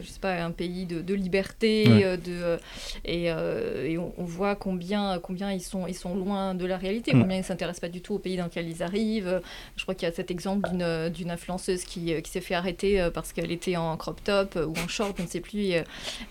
je 0.00 0.06
sais 0.06 0.20
pas, 0.20 0.42
un 0.42 0.50
pays 0.50 0.86
de, 0.86 1.00
de 1.00 1.14
liberté. 1.14 1.86
Ouais. 1.88 2.16
de, 2.18 2.58
et 3.04 3.24
et 3.24 3.98
on, 3.98 4.12
on 4.18 4.24
voit 4.24 4.54
combien, 4.56 5.18
combien 5.22 5.50
ils, 5.52 5.60
sont, 5.62 5.86
ils 5.86 5.94
sont 5.94 6.14
loin 6.14 6.54
de 6.54 6.66
la 6.66 6.76
réalité, 6.76 7.14
Mm. 7.14 7.20
combien 7.22 7.36
ils 7.36 7.40
ne 7.40 7.44
s'intéressent 7.44 7.80
pas 7.80 7.88
du 7.88 8.00
tout 8.00 8.14
au 8.14 8.18
pays 8.18 8.36
dans 8.36 8.44
lequel 8.44 8.68
ils 8.68 8.82
arrivent. 8.82 9.40
Je 9.76 9.82
crois 9.82 9.94
qu'il 9.94 10.06
y 10.08 10.10
a 10.10 10.14
cet 10.14 10.30
exemple 10.30 10.68
d'une 10.70 11.08
d'une 11.10 11.30
influenceuse 11.30 11.84
qui, 11.84 12.12
qui 12.22 12.30
s'est 12.30 12.40
fait 12.40 12.54
arrêter 12.54 13.08
parce 13.14 13.32
qu'elle 13.32 13.50
était 13.52 13.76
en 13.76 13.96
crop 13.96 14.22
top 14.22 14.56
ou 14.56 14.72
en 14.78 14.88
short, 14.88 15.14
je 15.18 15.22
ne 15.22 15.28
sais 15.28 15.40
plus. 15.40 15.60
Et, 15.60 15.82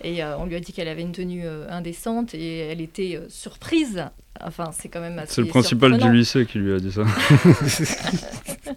et, 0.04 0.24
on 0.24 0.46
lui 0.46 0.54
a 0.56 0.60
dit 0.60 0.72
qu'elle 0.72 0.88
avait 0.88 1.02
une 1.02 1.12
tenue 1.12 1.44
indécente 1.68 2.34
et 2.34 2.58
elle 2.58 2.80
était 2.80 3.18
surprise. 3.40 4.04
Enfin, 4.42 4.70
c'est 4.72 4.88
quand 4.88 5.00
même 5.00 5.18
assez. 5.18 5.34
C'est 5.34 5.40
le 5.42 5.48
principal 5.48 5.98
du 5.98 6.12
lycée 6.12 6.46
qui 6.46 6.58
lui 6.58 6.72
a 6.72 6.78
dit 6.78 6.92
ça. 6.92 7.04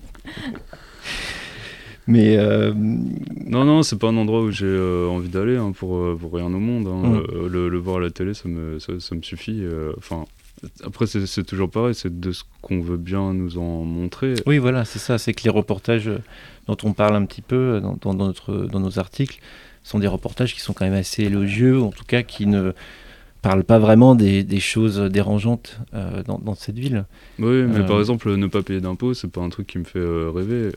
Mais 2.05 2.37
euh, 2.37 2.73
Non, 2.75 3.63
non, 3.63 3.81
c'est 3.81 3.97
pas 3.97 4.07
un 4.09 4.17
endroit 4.17 4.41
où 4.41 4.51
j'ai 4.51 4.65
euh, 4.65 5.07
envie 5.07 5.29
d'aller 5.29 5.55
hein, 5.55 5.71
pour, 5.71 5.95
euh, 5.97 6.17
pour 6.19 6.33
rien 6.33 6.45
au 6.47 6.59
monde. 6.59 6.87
hein. 6.87 7.07
Mm. 7.21 7.47
Le, 7.47 7.69
le 7.69 7.77
voir 7.77 7.97
à 7.97 7.99
la 8.01 8.09
télé, 8.09 8.33
ça 8.33 8.49
me, 8.49 8.77
ça, 8.79 8.99
ça 8.99 9.15
me 9.15 9.21
suffit. 9.21 9.59
euh, 9.63 9.93
Enfin, 9.97 10.25
après, 10.83 11.07
c'est 11.07 11.25
c'est 11.27 11.43
toujours 11.43 11.69
pareil, 11.69 11.95
c'est 11.95 12.19
de 12.19 12.31
ce 12.33 12.43
qu'on 12.61 12.81
veut 12.81 12.97
bien 12.97 13.33
nous 13.33 13.57
en 13.57 13.83
montrer. 13.83 14.33
oui, 14.45 14.57
voilà, 14.57 14.83
c'est 14.85 14.99
ça. 14.99 15.17
C'est 15.17 15.33
que 15.33 15.43
les 15.43 15.49
reportages 15.49 16.09
dont 16.67 16.77
on 16.83 16.91
parle 16.93 17.15
un 17.15 17.25
petit 17.25 17.41
peu 17.41 17.81
dans, 18.01 18.13
notre, 18.13 18.53
dans 18.53 18.79
nos 18.81 18.99
articles 18.99 19.39
sont 19.83 19.99
des 19.99 20.07
reportages 20.07 20.53
qui 20.53 20.59
sont 20.61 20.73
quand 20.73 20.85
même 20.85 20.93
assez 20.93 21.23
élogieux, 21.23 21.81
en 21.81 21.91
tout 21.91 22.05
cas 22.05 22.23
qui 22.23 22.47
ne 22.47 22.73
parlent 23.43 23.63
pas 23.63 23.77
vraiment 23.77 24.15
des, 24.15 24.43
des 24.43 24.59
choses 24.59 24.97
dérangeantes 24.99 25.77
euh, 25.93 26.23
dans, 26.23 26.39
dans 26.39 26.55
cette 26.55 26.79
ville. 26.79 27.05
Oui, 27.37 27.63
mais 27.67 27.81
Euh. 27.81 27.83
par 27.83 27.99
exemple, 27.99 28.33
ne 28.35 28.47
pas 28.47 28.63
payer 28.63 28.81
d'impôts, 28.81 29.13
c'est 29.13 29.29
pas 29.29 29.41
un 29.41 29.49
truc 29.49 29.67
qui 29.67 29.77
me 29.77 29.83
fait 29.83 29.99
euh, 29.99 30.31
rêver. 30.33 30.71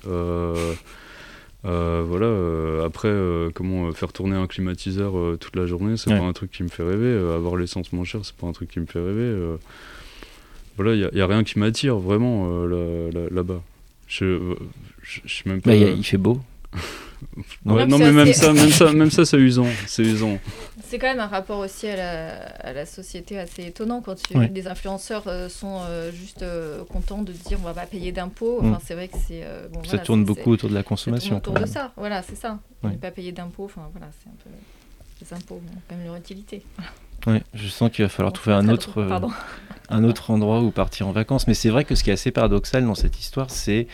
Voilà, 1.65 2.85
après, 2.85 3.13
comment 3.55 3.91
faire 3.93 4.13
tourner 4.13 4.37
un 4.37 4.47
climatiseur 4.47 5.13
toute 5.39 5.57
la 5.57 5.67
journée, 5.67 5.97
c'est 5.97 6.11
Ouais. 6.13 6.19
pas 6.19 6.25
un 6.25 6.33
truc 6.33 6.51
qui 6.53 6.63
me 6.63 6.69
fait 6.69 6.83
rêver. 6.85 7.13
Avoir 7.35 7.57
l'essence 7.57 7.93
moins 7.93 8.05
chère, 8.05 8.21
c'est 8.25 8.37
pas 8.37 8.47
un 8.47 8.53
truc 8.53 8.71
qui 8.71 8.81
me 8.81 8.87
fait 8.87 9.01
rêver. 9.01 9.35
voilà, 10.77 10.95
il 10.95 11.11
y, 11.17 11.21
a 11.21 11.27
rien 11.27 11.43
qui 11.43 11.59
m'attire 11.59 11.97
vraiment 11.97 12.65
là- 12.67 13.11
là- 13.13 13.29
là-bas. 13.31 13.63
Je, 14.09 14.39
je, 15.03 15.21
je 15.25 15.35
sais 15.43 15.49
même 15.49 15.61
pas. 15.61 15.75
Y 15.75 15.85
a- 15.85 15.91
il 15.91 16.05
fait 16.05 16.19
beau. 16.19 16.39
Ouais, 17.65 17.87
non, 17.87 17.99
mais 17.99 18.13
même 18.13 18.33
ça, 18.33 18.53
même 18.53 18.71
ça, 18.71 18.93
même 18.93 19.11
ça, 19.11 19.25
c'est 19.25 19.37
usant. 19.39 19.67
C'est 19.87 20.03
usant. 20.03 20.39
C'est 20.89 20.99
quand 20.99 21.09
même 21.09 21.21
un 21.21 21.27
rapport 21.27 21.59
aussi 21.59 21.89
à 21.89 21.97
la, 21.97 22.37
à 22.61 22.73
la 22.73 22.87
société 22.87 23.39
assez 23.39 23.65
étonnant 23.65 24.01
quand 24.03 24.15
tu, 24.15 24.37
Ouais. 24.37 24.49
des 24.49 24.67
influenceurs 24.69 25.25
euh, 25.27 25.49
sont 25.49 25.81
euh, 25.89 26.13
juste 26.13 26.43
euh, 26.43 26.85
contents 26.85 27.23
de 27.23 27.33
dire 27.33 27.59
on 27.61 27.65
va 27.65 27.75
pas 27.75 27.87
payer 27.87 28.13
d'impôts. 28.13 28.63
Mm. 28.63 28.71
Enfin, 28.73 28.81
c'est 28.85 28.95
vrai 28.95 29.09
que 29.09 29.17
c'est. 29.17 29.43
euh, 29.45 29.67
bon, 29.69 29.83
ça 29.83 29.91
voilà, 29.91 30.05
tourne 30.05 30.25
beaucoup 30.25 30.51
autour 30.53 30.69
de 30.69 30.75
la 30.75 30.81
ça 30.81 30.89
consommation. 30.89 31.41
tourne 31.41 31.57
autour 31.57 31.67
de 31.67 31.73
ça. 31.73 31.93
Voilà, 31.97 32.23
c'est 32.23 32.37
ça. 32.37 32.59
Ouais. 32.85 32.91
Ne 32.93 32.97
pas 32.97 33.11
payer 33.11 33.33
d'impôts. 33.33 33.65
Enfin, 33.65 33.89
voilà, 33.93 34.09
c'est 34.23 34.29
un 34.29 34.35
peu. 34.45 34.51
Les 35.21 35.37
impôts 35.37 35.57
ont 35.57 35.81
quand 35.89 35.97
même 35.97 36.07
leur 36.07 36.17
utilité. 36.17 36.63
Ouais, 37.27 37.43
je 37.55 37.67
sens 37.67 37.91
qu'il 37.91 38.05
va 38.05 38.09
falloir 38.09 38.33
trouver 38.33 38.55
un 38.55 38.69
autre, 38.69 38.99
euh, 38.99 39.09
un 39.89 40.05
autre 40.05 40.31
endroit 40.31 40.61
où 40.63 40.71
partir 40.71 41.09
en 41.09 41.13
vacances. 41.13 41.47
Mais 41.49 41.55
c'est 41.55 41.71
vrai 41.71 41.85
que 41.85 41.95
ce 41.97 42.05
qui 42.05 42.11
est 42.11 42.13
assez 42.13 42.31
paradoxal 42.31 42.85
dans 42.85 42.95
cette 42.95 43.19
histoire, 43.21 43.51
c'est 43.51 43.89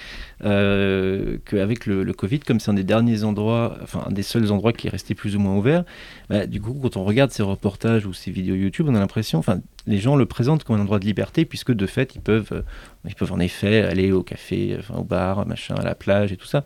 euh, 0.44 1.38
qu'avec 1.46 1.86
le, 1.86 2.02
le 2.02 2.12
Covid, 2.12 2.40
comme 2.40 2.60
c'est 2.60 2.70
un 2.70 2.74
des 2.74 2.84
derniers 2.84 3.24
endroits, 3.24 3.78
enfin 3.82 4.04
un 4.06 4.12
des 4.12 4.22
seuls 4.22 4.52
endroits 4.52 4.72
qui 4.74 4.86
est 4.86 4.90
resté 4.90 5.14
plus 5.14 5.34
ou 5.36 5.40
moins 5.40 5.56
ouvert, 5.56 5.84
bah, 6.28 6.46
du 6.46 6.60
coup, 6.60 6.74
quand 6.82 6.96
on 6.98 7.04
regarde 7.04 7.30
ces 7.30 7.42
reportages 7.42 8.04
ou 8.06 8.12
ces 8.12 8.30
vidéos 8.30 8.54
YouTube, 8.54 8.86
on 8.88 8.94
a 8.94 8.98
l'impression, 9.00 9.38
enfin, 9.38 9.60
les 9.86 9.98
gens 9.98 10.16
le 10.16 10.26
présentent 10.26 10.64
comme 10.64 10.76
un 10.76 10.80
endroit 10.82 10.98
de 10.98 11.06
liberté, 11.06 11.44
puisque 11.46 11.72
de 11.72 11.86
fait, 11.86 12.14
ils 12.14 12.20
peuvent, 12.20 12.50
euh, 12.52 12.62
ils 13.08 13.14
peuvent 13.14 13.32
en 13.32 13.40
effet 13.40 13.80
aller 13.82 14.12
au 14.12 14.22
café, 14.22 14.76
enfin, 14.78 14.94
au 14.96 15.04
bar, 15.04 15.46
machin, 15.46 15.74
à 15.76 15.82
la 15.84 15.94
plage 15.94 16.32
et 16.32 16.36
tout 16.36 16.46
ça. 16.46 16.64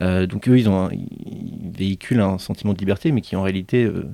Euh, 0.00 0.26
donc 0.26 0.48
eux, 0.48 0.58
ils, 0.58 0.68
ont 0.68 0.86
un- 0.86 0.90
ils 0.92 1.70
véhiculent 1.76 2.20
un 2.20 2.38
sentiment 2.38 2.72
de 2.72 2.78
liberté, 2.78 3.12
mais 3.12 3.20
qui 3.20 3.36
en 3.36 3.42
réalité 3.42 3.84
euh, 3.84 4.06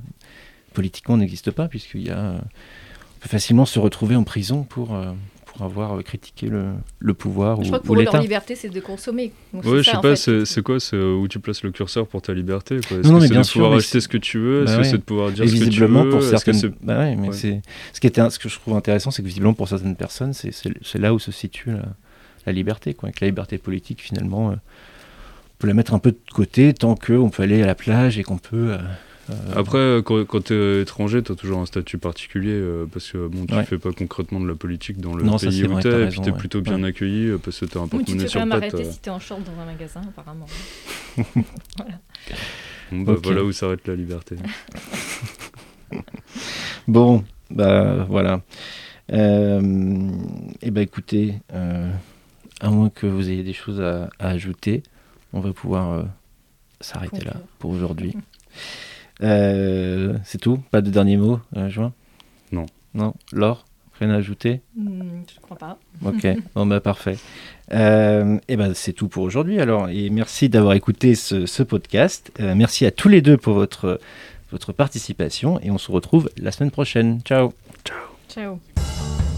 politiquement 0.74 1.16
n'existe 1.16 1.50
pas, 1.50 1.68
puisqu'il 1.68 2.02
y 2.06 2.10
a, 2.10 2.18
euh, 2.18 2.38
on 2.38 3.20
peut 3.22 3.28
facilement 3.30 3.64
se 3.64 3.78
retrouver 3.78 4.16
en 4.16 4.24
prison 4.24 4.64
pour, 4.64 4.94
euh, 4.94 5.12
pour 5.46 5.62
avoir 5.62 6.02
critiqué 6.02 6.48
le, 6.48 6.72
le 6.98 7.14
pouvoir 7.14 7.56
Je 7.56 7.60
ou, 7.62 7.64
crois 7.66 7.78
que 7.78 7.84
ou 7.84 7.86
pour 7.86 7.96
eux, 7.98 8.02
leur 8.04 8.20
liberté, 8.20 8.54
c'est 8.56 8.68
de 8.68 8.80
consommer. 8.80 9.32
Donc, 9.52 9.64
Ouais, 9.64 9.78
je 9.78 9.82
ça, 9.90 9.92
sais 9.92 10.00
pas, 10.00 10.44
c'est 10.44 10.62
quoi 10.62 10.80
C'est 10.80 10.96
euh, 10.96 11.14
où 11.14 11.28
tu 11.28 11.38
places 11.38 11.62
le 11.62 11.70
curseur 11.70 12.06
pour 12.06 12.20
ta 12.22 12.34
liberté 12.34 12.80
quoi? 12.86 12.98
Non, 12.98 13.02
non, 13.04 13.08
que 13.10 13.14
mais 13.14 13.20
c'est 13.28 13.32
bien 13.32 13.40
de 13.40 13.46
sûr, 13.46 13.60
pouvoir 13.62 13.78
acheter 13.78 13.92
c'est- 13.92 14.00
ce 14.00 14.08
que 14.08 14.18
tu 14.18 14.38
veux? 14.38 14.64
Bah 14.64 14.72
ouais. 14.72 14.82
que 14.82 14.84
c'est 14.84 14.98
de 14.98 15.02
pouvoir 15.02 15.30
dire 15.30 15.44
Et 15.44 15.48
ce 15.48 15.52
que 15.54 15.58
tu 15.60 15.64
visiblement, 15.70 16.02
veux? 16.04 16.10
Pour 16.10 16.18
que 16.20 16.26
certaines, 16.26 16.54
c'est- 16.54 16.72
bah 16.84 16.98
ouais, 16.98 17.16
mais 17.16 17.28
Ouais. 17.28 17.34
c'est 17.34 17.62
ce 17.92 18.00
qui 18.00 18.06
était, 18.08 18.28
ce 18.30 18.38
que 18.38 18.48
je 18.48 18.58
trouve 18.58 18.76
intéressant, 18.76 19.10
c'est 19.10 19.22
que 19.22 19.28
visiblement 19.28 19.54
pour 19.54 19.68
certaines 19.68 19.96
personnes, 19.96 20.32
c'est 20.34 20.98
là 20.98 21.14
où 21.14 21.18
se 21.18 21.30
situe 21.32 21.70
la, 21.70 21.82
la 22.46 22.52
liberté, 22.52 22.92
quoi. 22.94 23.10
Que 23.10 23.18
la 23.22 23.28
liberté 23.28 23.56
politique, 23.58 24.02
finalement, 24.02 24.50
euh, 24.50 24.54
on 24.54 25.56
peut 25.60 25.68
la 25.68 25.74
mettre 25.74 25.94
un 25.94 25.98
peu 26.00 26.10
de 26.10 26.18
côté 26.34 26.74
tant 26.74 26.96
qu'on 26.96 27.30
peut 27.30 27.42
aller 27.44 27.62
à 27.62 27.66
la 27.66 27.74
plage 27.76 28.18
et 28.18 28.22
qu'on 28.24 28.38
peut. 28.38 28.72
euh, 28.72 28.78
euh, 28.78 28.78
Après, 29.56 29.78
euh, 29.78 30.02
quand, 30.02 30.24
quand 30.26 30.44
tu 30.44 30.54
es 30.54 30.82
étranger, 30.82 31.22
tu 31.22 31.32
as 31.32 31.34
toujours 31.34 31.60
un 31.60 31.66
statut 31.66 31.96
particulier 31.98 32.52
euh, 32.52 32.86
parce 32.92 33.10
que 33.12 33.26
bon, 33.26 33.46
tu 33.46 33.54
Ouais. 33.54 33.64
fais 33.64 33.78
pas 33.78 33.90
concrètement 33.92 34.38
de 34.40 34.46
la 34.48 34.54
politique 34.54 34.98
dans 35.00 35.14
le 35.14 35.24
Non, 35.24 35.38
ça, 35.38 35.46
pays 35.48 35.60
c'est 35.62 35.66
où 35.68 35.80
tu 35.80 35.88
es, 35.88 36.04
et 36.04 36.08
puis 36.08 36.20
tu 36.20 36.28
es 36.28 36.32
ouais. 36.32 36.38
plutôt 36.38 36.60
bien 36.60 36.82
Ouais. 36.82 36.88
accueilli 36.90 37.28
euh, 37.28 37.38
parce 37.38 37.58
que 37.60 37.64
tu 37.64 37.78
as 37.78 37.80
un 37.80 37.84
tu 37.84 37.90
porte-monnaie 37.90 38.22
fais 38.22 38.28
sur 38.28 38.40
quand 38.40 38.44
le 38.46 38.50
même 38.50 38.60
patte. 38.60 38.74
arrêter 38.74 38.88
euh. 38.88 38.92
si 38.92 38.98
t'es 39.00 39.10
en 39.10 39.18
short 39.20 39.40
dans 39.44 39.62
un 39.62 39.64
magasin, 39.66 40.02
apparemment. 40.02 40.46
Bon, 42.92 43.02
bah. 43.04 43.14
Voilà 43.22 43.42
où 43.44 43.50
s'arrête 43.52 43.86
la 43.88 43.94
liberté. 43.96 44.36
Bon, 46.88 47.24
bah 47.50 48.04
voilà. 48.08 48.42
Euh, 49.12 50.08
et 50.62 50.70
ben 50.70 50.80
écoutez, 50.82 51.34
euh, 51.52 51.90
à 52.60 52.70
moins 52.70 52.90
que 52.90 53.06
vous 53.06 53.30
ayez 53.30 53.42
des 53.42 53.52
choses 53.52 53.80
à, 53.80 54.10
à 54.18 54.28
ajouter, 54.28 54.82
on 55.32 55.40
va 55.40 55.52
pouvoir 55.52 55.92
euh, 55.92 56.02
s'arrêter 56.80 57.24
là 57.24 57.34
pour 57.58 57.70
aujourd'hui. 57.70 58.14
Euh, 59.22 60.14
c'est 60.24 60.40
tout 60.40 60.58
Pas 60.70 60.80
de 60.80 60.90
dernier 60.90 61.16
mot, 61.16 61.40
euh, 61.56 61.68
Juin 61.68 61.92
Non. 62.52 62.66
Non 62.94 63.14
Laure 63.32 63.64
Rien 64.00 64.10
à 64.10 64.16
ajouter 64.16 64.60
Hmm, 64.76 65.22
je 65.32 65.40
crois 65.40 65.56
pas. 65.56 65.78
Ok, 66.04 66.26
bon 66.54 66.66
bah 66.66 66.80
parfait. 66.80 67.16
Euh, 67.72 68.38
et 68.48 68.56
ben 68.56 68.74
c'est 68.74 68.92
tout 68.92 69.06
pour 69.08 69.22
aujourd'hui 69.22 69.60
alors. 69.60 69.88
Et 69.88 70.10
merci 70.10 70.48
d'avoir 70.48 70.74
écouté 70.74 71.14
ce, 71.14 71.46
ce 71.46 71.62
podcast. 71.62 72.32
Euh, 72.40 72.54
merci 72.56 72.86
à 72.86 72.90
tous 72.90 73.08
les 73.08 73.22
deux 73.22 73.36
pour 73.36 73.54
votre, 73.54 74.00
votre 74.50 74.72
participation 74.72 75.60
et 75.60 75.70
on 75.70 75.78
se 75.78 75.92
retrouve 75.92 76.28
la 76.36 76.50
semaine 76.50 76.72
prochaine. 76.72 77.20
Ciao 77.24 77.52
Ciao. 78.28 78.58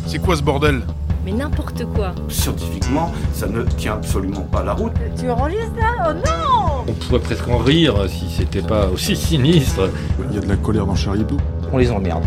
C'est 0.07 0.19
quoi 0.21 0.37
ce 0.37 0.43
bordel? 0.43 0.83
Mais 1.25 1.33
n'importe 1.33 1.85
quoi. 1.95 2.15
Scientifiquement, 2.29 3.13
ça 3.33 3.49
ne 3.49 3.63
tient 3.63 3.95
absolument 3.95 4.43
pas 4.43 4.63
la 4.63 4.75
route. 4.75 4.93
Tu 5.19 5.29
enregistres 5.29 5.75
là? 5.77 6.09
Oh 6.09 6.13
non 6.15 6.85
On 6.87 6.93
pourrait 6.93 7.19
presque 7.21 7.49
en 7.49 7.59
rire 7.59 7.95
si 8.09 8.31
c'était 8.31 8.63
pas 8.63 8.87
aussi 8.87 9.17
sinistre. 9.17 9.91
Il 10.31 10.37
y 10.37 10.39
a 10.39 10.41
de 10.41 10.49
la 10.49 10.57
colère 10.57 10.87
dans 10.87 10.95
Charlie 10.95 11.23
Hebdo. 11.23 11.37
On 11.73 11.79
les 11.79 11.91
emmerde. 11.91 12.23